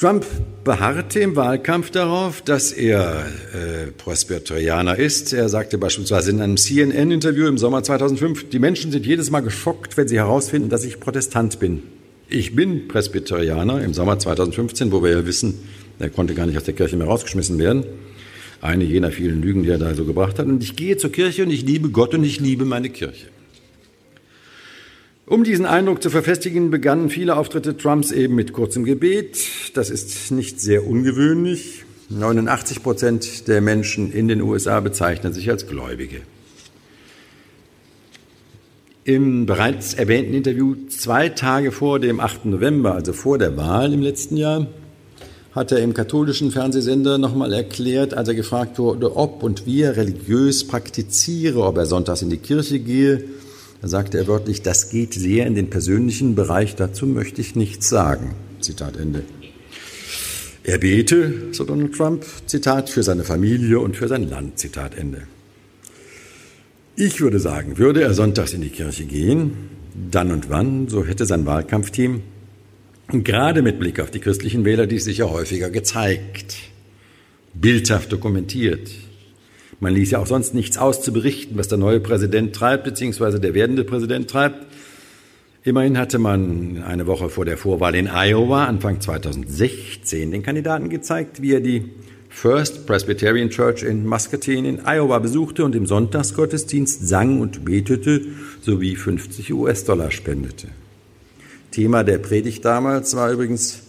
[0.00, 0.24] Trump
[0.64, 5.34] beharrte im Wahlkampf darauf, dass er äh, Presbyterianer ist.
[5.34, 9.98] Er sagte beispielsweise in einem CNN-Interview im Sommer 2005, die Menschen sind jedes Mal geschockt,
[9.98, 11.82] wenn sie herausfinden, dass ich Protestant bin.
[12.32, 15.54] Ich bin Presbyterianer im Sommer 2015, wo wir ja wissen,
[15.98, 17.84] er konnte gar nicht aus der Kirche mehr rausgeschmissen werden.
[18.60, 20.46] Eine jener vielen Lügen, die er da so gebracht hat.
[20.46, 23.26] Und ich gehe zur Kirche und ich liebe Gott und ich liebe meine Kirche.
[25.26, 29.36] Um diesen Eindruck zu verfestigen, begannen viele Auftritte Trumps eben mit kurzem Gebet.
[29.74, 31.84] Das ist nicht sehr ungewöhnlich.
[32.10, 36.20] 89 Prozent der Menschen in den USA bezeichnen sich als Gläubige.
[39.04, 42.44] Im bereits erwähnten Interview zwei Tage vor dem 8.
[42.44, 44.66] November, also vor der Wahl im letzten Jahr,
[45.52, 49.96] hat er im katholischen Fernsehsender nochmal erklärt, als er gefragt wurde, ob und wie er
[49.96, 53.24] religiös praktiziere, ob er sonntags in die Kirche gehe,
[53.80, 57.88] da sagte er wörtlich, das geht sehr in den persönlichen Bereich, dazu möchte ich nichts
[57.88, 58.34] sagen.
[58.60, 59.22] Zitat Ende.
[60.62, 65.22] Er bete, so Donald Trump, Zitat, für seine Familie und für sein Land, Zitat Ende.
[67.02, 69.70] Ich würde sagen, würde er sonntags in die Kirche gehen,
[70.10, 72.20] dann und wann, so hätte sein Wahlkampfteam,
[73.08, 76.58] gerade mit Blick auf die christlichen Wähler, dies sicher häufiger gezeigt,
[77.54, 78.90] bildhaft dokumentiert,
[79.80, 83.40] man ließ ja auch sonst nichts aus zu berichten, was der neue Präsident treibt, beziehungsweise
[83.40, 84.66] der werdende Präsident treibt.
[85.64, 91.40] Immerhin hatte man eine Woche vor der Vorwahl in Iowa, Anfang 2016, den Kandidaten gezeigt,
[91.40, 91.92] wie er die
[92.30, 98.22] First Presbyterian Church in Muscatine in Iowa besuchte und im Sonntagsgottesdienst sang und betete
[98.62, 100.68] sowie 50 US-Dollar spendete.
[101.72, 103.80] Thema der Predigt damals war übrigens,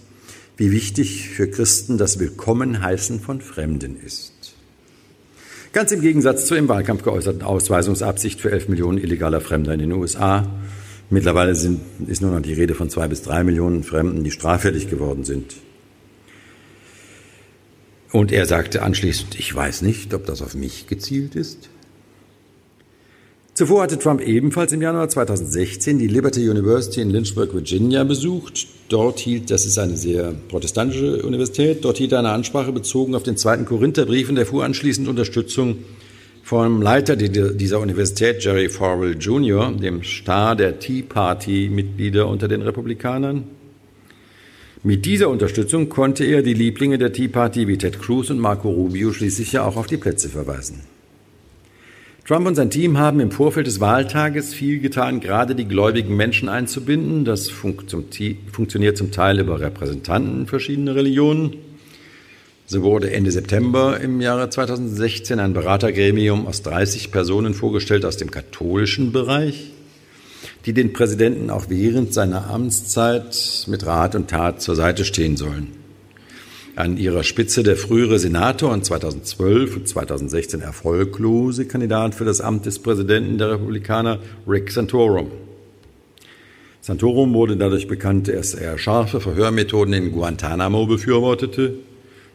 [0.57, 4.55] wie wichtig für Christen das Willkommenheißen von Fremden ist.
[5.71, 9.91] Ganz im Gegensatz zur im Wahlkampf geäußerten Ausweisungsabsicht für 11 Millionen illegaler Fremder in den
[9.93, 10.45] USA.
[11.09, 14.89] Mittlerweile sind, ist nur noch die Rede von zwei bis drei Millionen Fremden, die straffällig
[14.89, 15.55] geworden sind.
[18.11, 21.69] Und er sagte anschließend, ich weiß nicht, ob das auf mich gezielt ist.
[23.53, 28.65] Zuvor hatte Trump ebenfalls im Januar 2016 die Liberty University in Lynchburg, Virginia besucht.
[28.89, 33.23] Dort hielt, das ist eine sehr protestantische Universität, dort hielt er eine Ansprache bezogen auf
[33.23, 35.79] den zweiten Korintherbrief und erfuhr anschließend Unterstützung
[36.43, 43.43] vom Leiter dieser Universität, Jerry Farwell Jr., dem Star der Tea Party-Mitglieder unter den Republikanern.
[44.83, 48.67] Mit dieser Unterstützung konnte er die Lieblinge der Tea Party wie Ted Cruz und Marco
[48.67, 50.79] Rubio schließlich ja auch auf die Plätze verweisen.
[52.25, 56.49] Trump und sein Team haben im Vorfeld des Wahltages viel getan, gerade die gläubigen Menschen
[56.49, 57.25] einzubinden.
[57.25, 58.05] Das fun zum
[58.51, 61.57] funktioniert zum Teil über Repräsentanten verschiedener Religionen.
[62.65, 68.31] So wurde Ende September im Jahre 2016 ein Beratergremium aus 30 Personen vorgestellt aus dem
[68.31, 69.73] katholischen Bereich,
[70.65, 75.67] die den Präsidenten auch während seiner Amtszeit mit Rat und Tat zur Seite stehen sollen.
[76.75, 82.65] An ihrer Spitze der frühere Senator und 2012 und 2016 erfolglose Kandidat für das Amt
[82.65, 85.31] des Präsidenten der Republikaner Rick Santorum.
[86.79, 91.75] Santorum wurde dadurch bekannt, dass er scharfe Verhörmethoden in Guantanamo befürwortete,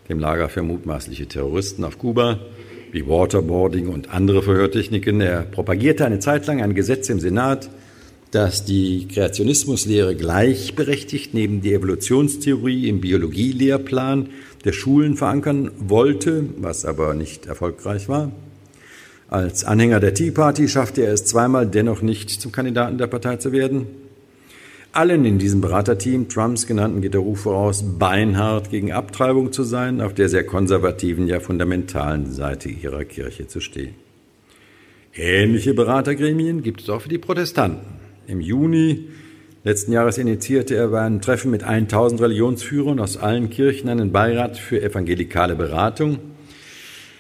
[0.09, 2.39] dem Lager für mutmaßliche Terroristen auf Kuba,
[2.93, 5.21] wie Waterboarding und andere Verhörtechniken.
[5.21, 7.71] Er propagierte eine Zeit lang ein Gesetz im Senat,
[8.31, 14.29] dass die Kreationismuslehre gleichberechtigt neben die Evolutionstheorie im Biologielehrplan
[14.65, 18.33] der Schulen verankern wollte, was aber nicht erfolgreich war.
[19.29, 23.37] Als Anhänger der Tea Party schaffte er es zweimal dennoch nicht, zum Kandidaten der Partei
[23.37, 23.87] zu werden.
[24.93, 30.01] Allen in diesem Beraterteam Trumps genannten geht der Ruf voraus, beinhart gegen Abtreibung zu sein,
[30.01, 33.95] auf der sehr konservativen, ja fundamentalen Seite ihrer Kirche zu stehen.
[35.15, 37.96] Ähnliche Beratergremien gibt es auch für die Protestanten.
[38.29, 39.05] Im Juni
[39.63, 44.57] letzten Jahres initiierte er bei einem Treffen mit 1000 Religionsführern aus allen Kirchen einen Beirat
[44.59, 46.19] für evangelikale Beratung.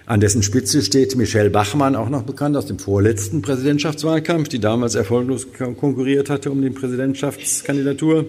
[0.05, 4.97] An dessen Spitze steht Michelle Bachmann, auch noch bekannt aus dem vorletzten Präsidentschaftswahlkampf, die damals
[4.97, 8.27] erfolglos konkurriert hatte um die Präsidentschaftskandidatur,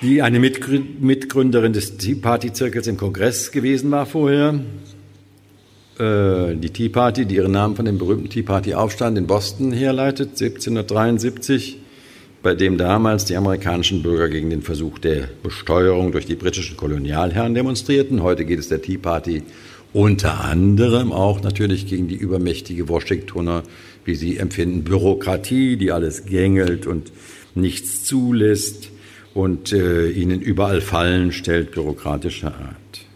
[0.00, 4.60] die eine Mitgründerin des Tea Party-Zirkels im Kongress gewesen war vorher.
[5.98, 9.72] Äh, die Tea Party, die ihren Namen von dem berühmten Tea Party Aufstand in Boston
[9.72, 11.78] herleitet, 1773,
[12.42, 17.54] bei dem damals die amerikanischen Bürger gegen den Versuch der Besteuerung durch die britischen Kolonialherren
[17.54, 18.22] demonstrierten.
[18.22, 19.42] Heute geht es der Tea Party
[19.92, 23.62] unter anderem auch natürlich gegen die übermächtige Washingtoner,
[24.04, 27.10] wie sie empfinden, Bürokratie, die alles gängelt und
[27.54, 28.90] nichts zulässt
[29.34, 33.07] und äh, ihnen überall Fallen stellt, bürokratischer Art.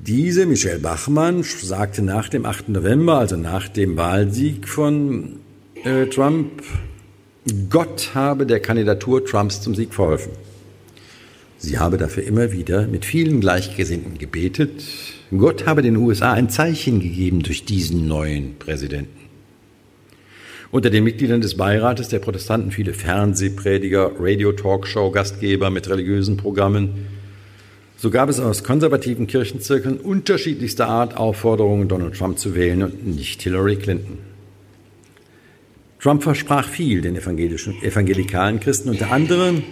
[0.00, 2.68] Diese, Michelle Bachmann, sagte nach dem 8.
[2.68, 5.40] November, also nach dem Wahlsieg von
[5.82, 6.62] äh, Trump,
[7.68, 10.30] Gott habe der Kandidatur Trumps zum Sieg verholfen.
[11.58, 14.84] Sie habe dafür immer wieder mit vielen Gleichgesinnten gebetet.
[15.36, 19.18] Gott habe den USA ein Zeichen gegeben durch diesen neuen Präsidenten.
[20.70, 27.06] Unter den Mitgliedern des Beirates der Protestanten viele Fernsehprediger, Radio-Talkshow-Gastgeber mit religiösen Programmen,
[27.98, 33.42] so gab es aus konservativen Kirchenzirkeln unterschiedlichster Art Aufforderungen, Donald Trump zu wählen und nicht
[33.42, 34.18] Hillary Clinton.
[36.00, 38.88] Trump versprach viel den evangelikalen Christen.
[38.88, 39.64] Unter anderem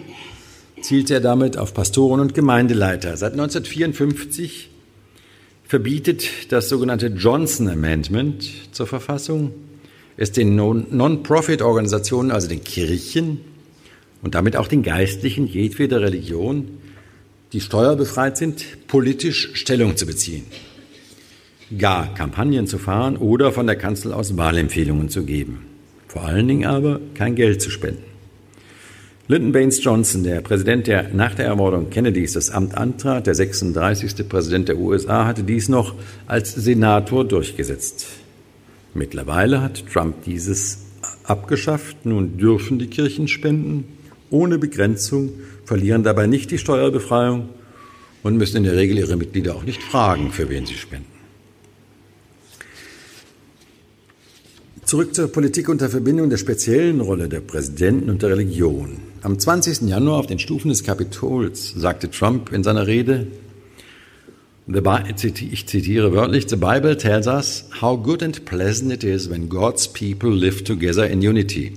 [0.83, 3.17] zielte er damit auf Pastoren und Gemeindeleiter.
[3.17, 4.71] Seit 1954
[5.65, 9.53] verbietet das sogenannte Johnson Amendment zur Verfassung
[10.17, 13.41] es den Non-Profit-Organisationen, also den Kirchen
[14.23, 16.79] und damit auch den Geistlichen jedweder Religion,
[17.57, 20.45] die steuerbefreit sind, politisch Stellung zu beziehen,
[21.79, 25.65] gar Kampagnen zu fahren oder von der Kanzel aus Wahlempfehlungen zu geben.
[26.07, 28.03] Vor allen Dingen aber kein Geld zu spenden.
[29.27, 34.29] Lyndon Baines Johnson, der Präsident, der nach der Ermordung Kennedys das Amt antrat, der 36.
[34.29, 35.95] Präsident der USA, hatte dies noch
[36.27, 38.07] als Senator durchgesetzt.
[38.93, 40.81] Mittlerweile hat Trump dieses
[41.25, 42.05] abgeschafft.
[42.05, 43.85] Nun dürfen die Kirchen spenden,
[44.29, 45.31] ohne Begrenzung,
[45.67, 47.51] verlieren dabei nicht die Steuerbefreiung
[48.23, 51.17] und müssen in der Regel ihre Mitglieder auch nicht fragen, für wen sie spenden.
[54.85, 58.99] Zurück zur Politik unter Verbindung der speziellen Rolle der Präsidenten und der Religion.
[59.23, 59.89] Am 20.
[59.89, 63.27] Januar auf den Stufen des Kapitols sagte Trump in seiner Rede,
[64.69, 69.89] ich zitiere wörtlich, The Bible tells us how good and pleasant it is when God's
[69.89, 71.73] people live together in unity.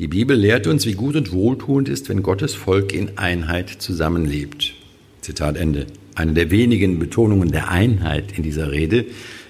[0.00, 4.72] Die Bibel lehrt uns, wie gut und wohltuend ist, wenn Gottes Volk in Einheit zusammenlebt.
[5.20, 5.88] Zitat Ende.
[6.14, 9.04] Eine der wenigen Betonungen der Einheit in dieser Rede,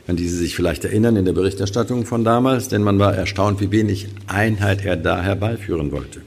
[0.08, 3.60] an die Sie sich vielleicht erinnern in der Berichterstattung von damals, denn man war erstaunt,
[3.60, 6.22] wie wenig Einheit er da herbeiführen wollte.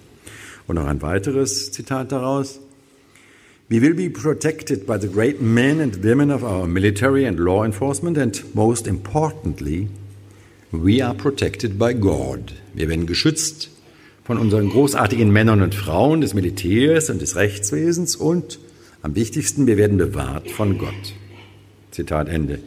[0.67, 2.61] Und noch ein weiteres Zitat daraus.
[3.67, 7.65] We will be protected by the great men and women of our military and law
[7.65, 9.89] enforcement, and most importantly,
[10.71, 12.53] we are protected by God.
[12.73, 13.72] Wir werden geschützt
[14.23, 18.59] von unseren großartigen Männern und Frauen des Militärs und des Rechtswesens und
[19.01, 21.13] am wichtigsten, wir werden bewahrt von Gott.
[21.91, 22.59] Zitat Ende.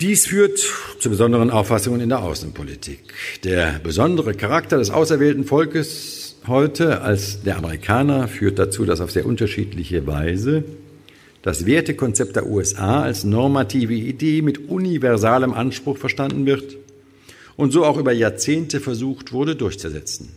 [0.00, 0.58] Dies führt
[1.00, 3.14] zu besonderen Auffassungen in der Außenpolitik.
[3.42, 9.26] Der besondere Charakter des auserwählten Volkes heute als der Amerikaner führt dazu, dass auf sehr
[9.26, 10.64] unterschiedliche Weise
[11.42, 16.76] das Wertekonzept der USA als normative Idee mit universalem Anspruch verstanden wird
[17.56, 20.30] und so auch über Jahrzehnte versucht wurde durchzusetzen.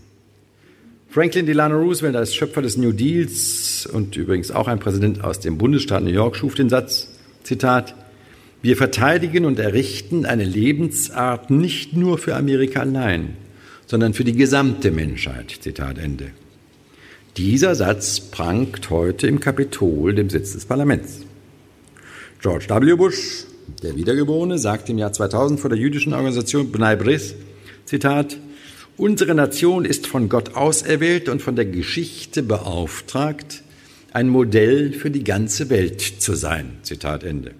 [1.09, 5.57] Franklin Delano Roosevelt als Schöpfer des New Deals und übrigens auch ein Präsident aus dem
[5.57, 7.07] Bundesstaat New York schuf den Satz,
[7.43, 7.95] Zitat,
[8.61, 13.37] wir verteidigen und errichten eine Lebensart nicht nur für Amerika allein,
[13.85, 15.55] sondern für die gesamte Menschheit.
[15.61, 16.31] Zitat Ende.
[17.37, 21.21] Dieser Satz prangt heute im Kapitol, dem Sitz des Parlaments.
[22.41, 22.95] George W.
[22.95, 23.45] Bush,
[23.83, 27.35] der Wiedergeborene, sagte im Jahr 2000 vor der jüdischen Organisation Bnei Bris,
[27.85, 28.37] Zitat,
[28.97, 33.61] Unsere Nation ist von Gott auserwählt und von der Geschichte beauftragt,
[34.11, 36.77] ein Modell für die ganze Welt zu sein.
[36.81, 37.51] Zitat Ende.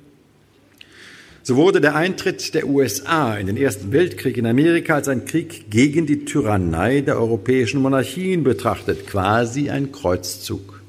[1.44, 5.70] So wurde der Eintritt der USA in den Ersten Weltkrieg in Amerika als ein Krieg
[5.70, 10.82] gegen die Tyrannei der europäischen Monarchien betrachtet, quasi ein Kreuzzug.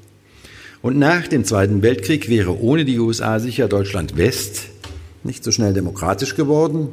[0.81, 4.69] Und nach dem Zweiten Weltkrieg wäre ohne die USA sicher Deutschland West
[5.23, 6.89] nicht so schnell demokratisch geworden.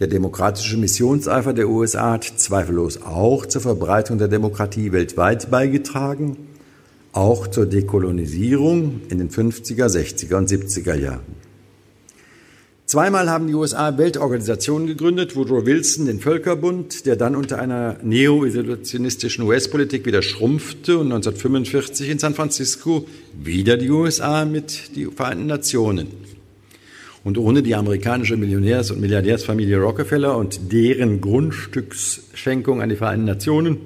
[0.00, 6.36] Der demokratische Missionseifer der USA hat zweifellos auch zur Verbreitung der Demokratie weltweit beigetragen,
[7.12, 11.44] auch zur Dekolonisierung in den 50er, 60er und 70er Jahren.
[12.86, 19.44] Zweimal haben die USA Weltorganisationen gegründet, Woodrow Wilson den Völkerbund, der dann unter einer neo-isolationistischen
[19.44, 26.33] US-Politik wieder schrumpfte und 1945 in San Francisco wieder die USA mit die Vereinten Nationen.
[27.24, 33.78] Und ohne die amerikanische Millionärs- und Milliardärsfamilie Rockefeller und deren Grundstücksschenkung an die Vereinten Nationen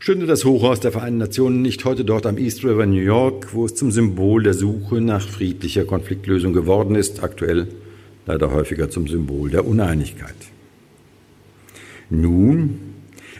[0.00, 3.66] stünde das Hochhaus der Vereinten Nationen nicht heute dort am East River New York, wo
[3.66, 7.68] es zum Symbol der Suche nach friedlicher Konfliktlösung geworden ist, aktuell
[8.26, 10.34] leider häufiger zum Symbol der Uneinigkeit.
[12.08, 12.80] Nun,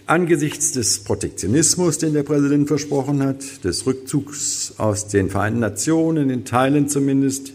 [0.06, 6.44] angesichts des Protektionismus, den der Präsident versprochen hat, des Rückzugs aus den Vereinten Nationen, in
[6.44, 7.54] Teilen zumindest,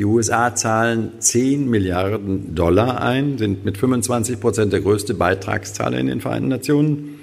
[0.00, 6.06] die USA zahlen 10 Milliarden Dollar ein, sind mit 25 Prozent der größte Beitragszahler in
[6.06, 7.18] den Vereinten Nationen.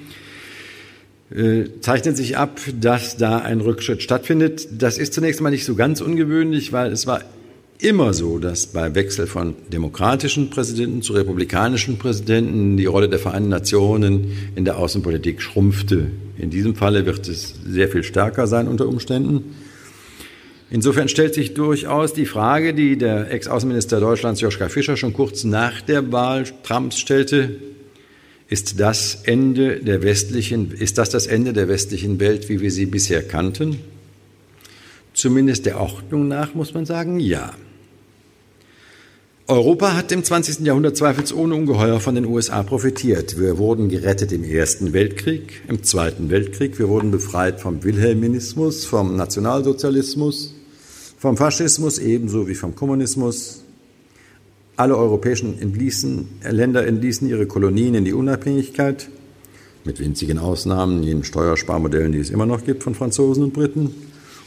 [1.32, 4.68] Äh, zeichnet sich ab, dass da ein Rückschritt stattfindet.
[4.80, 7.22] Das ist zunächst mal nicht so ganz ungewöhnlich, weil es war
[7.80, 13.50] immer so, dass bei Wechsel von demokratischen Präsidenten zu republikanischen Präsidenten die Rolle der Vereinten
[13.50, 16.12] Nationen in der Außenpolitik schrumpfte.
[16.38, 19.56] In diesem Falle wird es sehr viel stärker sein unter Umständen.
[20.70, 25.82] Insofern stellt sich durchaus die Frage, die der Ex-Außenminister Deutschlands Joschka Fischer schon kurz nach
[25.82, 27.56] der Wahl Trumps stellte,
[28.50, 32.86] ist das Ende der westlichen, ist das das Ende der westlichen Welt, wie wir sie
[32.86, 33.80] bisher kannten?
[35.14, 37.54] Zumindest der Ordnung nach muss man sagen, ja.
[39.50, 40.60] Europa hat im 20.
[40.66, 43.40] Jahrhundert zweifelsohne ungeheuer von den USA profitiert.
[43.40, 46.78] Wir wurden gerettet im Ersten Weltkrieg, im Zweiten Weltkrieg.
[46.78, 50.54] Wir wurden befreit vom Wilhelminismus, vom Nationalsozialismus,
[51.18, 53.64] vom Faschismus ebenso wie vom Kommunismus.
[54.76, 59.10] Alle europäischen entließen, Länder entließen ihre Kolonien in die Unabhängigkeit,
[59.84, 63.96] mit winzigen Ausnahmen, jenen Steuersparmodellen, die es immer noch gibt von Franzosen und Briten,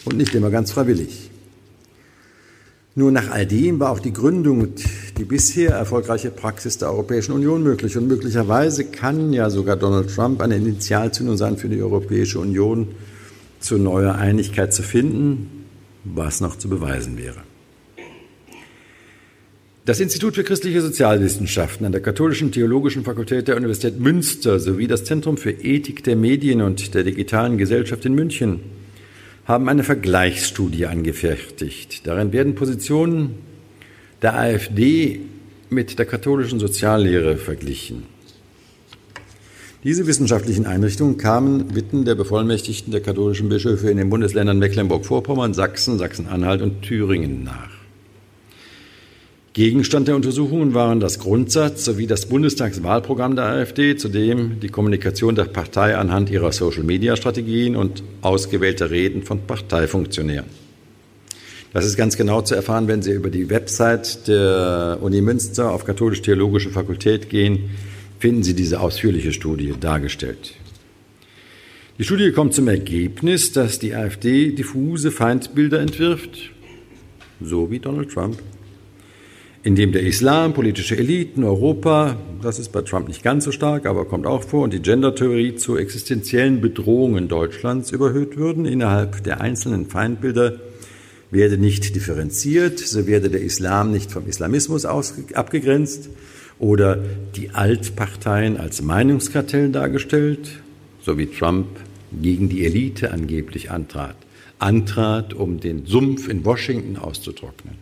[0.05, 1.31] und nicht immer ganz freiwillig.
[2.95, 4.83] Nur nach all dem war auch die Gründung und
[5.19, 7.97] die bisher erfolgreiche Praxis der Europäischen Union möglich.
[7.97, 12.89] Und möglicherweise kann ja sogar Donald Trump eine Initialzündung sein für die Europäische Union,
[13.61, 15.60] zu neuer Einigkeit zu finden,
[16.05, 17.43] was noch zu beweisen wäre.
[19.87, 25.05] Das Institut für christliche Sozialwissenschaften an der Katholischen Theologischen Fakultät der Universität Münster sowie das
[25.05, 28.61] Zentrum für Ethik der Medien und der digitalen Gesellschaft in München
[29.47, 32.07] haben eine Vergleichsstudie angefertigt.
[32.07, 33.37] Darin werden Positionen
[34.23, 35.23] der AfD
[35.71, 38.05] mit der katholischen Soziallehre verglichen.
[39.83, 45.99] Diese wissenschaftlichen Einrichtungen kamen Bitten der Bevollmächtigten der katholischen Bischöfe in den Bundesländern Mecklenburg-Vorpommern, Sachsen,
[45.99, 47.71] Sachsen-Anhalt und Thüringen nach.
[49.55, 55.45] Gegenstand der Untersuchungen waren das Grundsatz sowie das Bundestagswahlprogramm der AfD, zudem die Kommunikation der
[55.45, 60.47] Partei anhand ihrer Social-Media-Strategien und ausgewählter Reden von Parteifunktionären.
[61.73, 65.87] Das ist ganz genau zu erfahren, wenn Sie über die Website der Uni Münster auf
[65.87, 67.71] Katholisch-Theologische Fakultät gehen,
[68.21, 70.55] finden Sie diese ausführliche Studie dargestellt.
[71.99, 76.53] Die Studie kommt zum Ergebnis, dass die AfD diffuse Feindbilder entwirft,
[77.41, 78.39] so wie Donald Trump
[79.63, 83.85] in dem der Islam, politische Eliten, Europa, das ist bei Trump nicht ganz so stark,
[83.85, 88.65] aber kommt auch vor, und die Gender-Theorie zu existenziellen Bedrohungen Deutschlands überhöht würden.
[88.65, 90.61] Innerhalb der einzelnen Feindbilder
[91.31, 96.09] werde nicht differenziert, so werde der Islam nicht vom Islamismus abgegrenzt
[96.61, 96.99] oder
[97.35, 100.61] die Altparteien als Meinungskartell dargestellt,
[101.03, 101.67] so wie Trump
[102.13, 104.17] gegen die Elite angeblich antrat,
[104.59, 107.75] antrat, um den Sumpf in Washington auszutrocknen.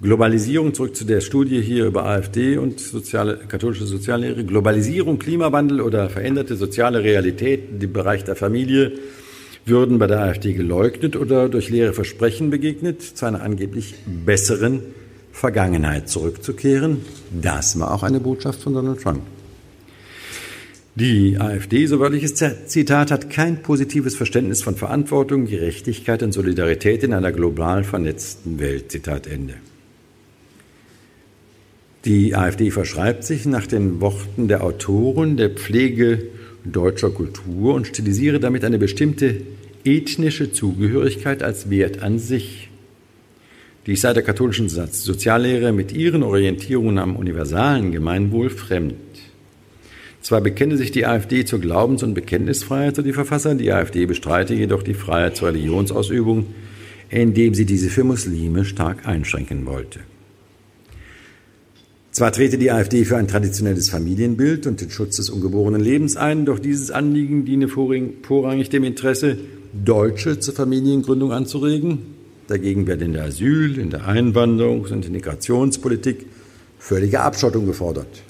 [0.00, 4.44] Globalisierung, zurück zu der Studie hier über AfD und soziale, katholische Soziallehre.
[4.44, 8.92] Globalisierung, Klimawandel oder veränderte soziale Realitäten im Bereich der Familie
[9.64, 14.82] würden bei der AfD geleugnet oder durch leere Versprechen begegnet, zu einer angeblich besseren
[15.36, 17.02] Vergangenheit zurückzukehren.
[17.30, 19.20] Das war auch eine Botschaft von Donald Trump.
[20.94, 22.34] Die AfD, so wörtliches
[22.66, 28.90] Zitat, hat kein positives Verständnis von Verantwortung, Gerechtigkeit und Solidarität in einer global vernetzten Welt.
[28.90, 29.56] Zitat Ende.
[32.06, 36.30] Die AfD verschreibt sich nach den Worten der Autoren der Pflege
[36.64, 39.42] deutscher Kultur und stilisiere damit eine bestimmte
[39.84, 42.65] ethnische Zugehörigkeit als Wert an sich.
[43.86, 48.94] Dies sei der katholischen Soziallehre mit ihren Orientierungen am universalen Gemeinwohl fremd.
[50.22, 54.54] Zwar bekenne sich die AfD zur Glaubens- und Bekenntnisfreiheit, so die Verfasser, die AfD bestreite
[54.54, 56.46] jedoch die Freiheit zur Religionsausübung,
[57.10, 60.00] indem sie diese für Muslime stark einschränken wollte.
[62.10, 66.44] Zwar trete die AfD für ein traditionelles Familienbild und den Schutz des ungeborenen Lebens ein,
[66.44, 69.38] doch dieses Anliegen diene vorrangig dem Interesse,
[69.84, 72.15] Deutsche zur Familiengründung anzuregen.
[72.48, 76.26] Dagegen werde in der Asyl-, in der Einwanderungs- und Integrationspolitik
[76.78, 78.22] völlige Abschottung gefordert.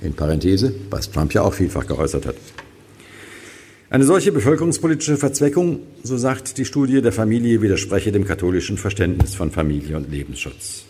[0.00, 2.36] In Parenthese, was Trump ja auch vielfach geäußert hat.
[3.88, 9.52] Eine solche bevölkerungspolitische Verzweckung, so sagt die Studie der Familie, widerspreche dem katholischen Verständnis von
[9.52, 10.84] Familie und Lebensschutz.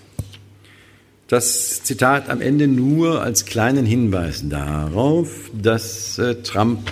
[1.29, 6.91] Das Zitat am Ende nur als kleinen Hinweis darauf, dass äh, Trump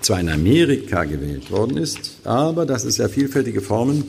[0.00, 4.04] zwar in Amerika gewählt worden ist, aber dass es ja vielfältige Formen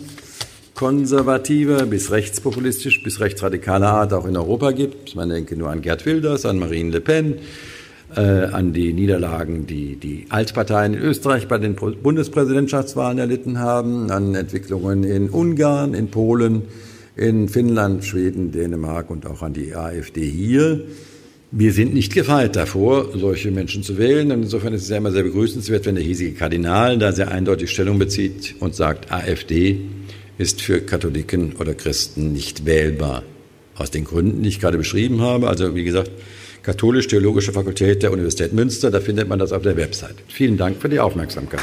[0.80, 5.14] konservativer bis rechtspopulistisch bis rechtsradikaler Art auch in Europa gibt.
[5.14, 7.36] Man denke nur an Gerd Wilders, an Marine Le Pen,
[8.16, 14.36] äh, an die Niederlagen, die die Altparteien in Österreich bei den Bundespräsidentschaftswahlen erlitten haben, an
[14.36, 16.62] Entwicklungen in Ungarn, in Polen,
[17.18, 20.86] in Finnland, Schweden, Dänemark und auch an die AfD hier.
[21.52, 24.32] Wir sind nicht gefeit davor, solche Menschen zu wählen.
[24.32, 27.70] Und insofern ist es ja immer sehr begrüßenswert, wenn der hiesige Kardinal da sehr eindeutig
[27.70, 29.82] Stellung bezieht und sagt, AfD
[30.40, 33.22] ist für Katholiken oder Christen nicht wählbar.
[33.76, 35.48] Aus den Gründen, die ich gerade beschrieben habe.
[35.48, 36.10] Also wie gesagt,
[36.64, 40.16] Katholisch-Theologische Fakultät der Universität Münster, da findet man das auf der Website.
[40.28, 41.62] Vielen Dank für die Aufmerksamkeit.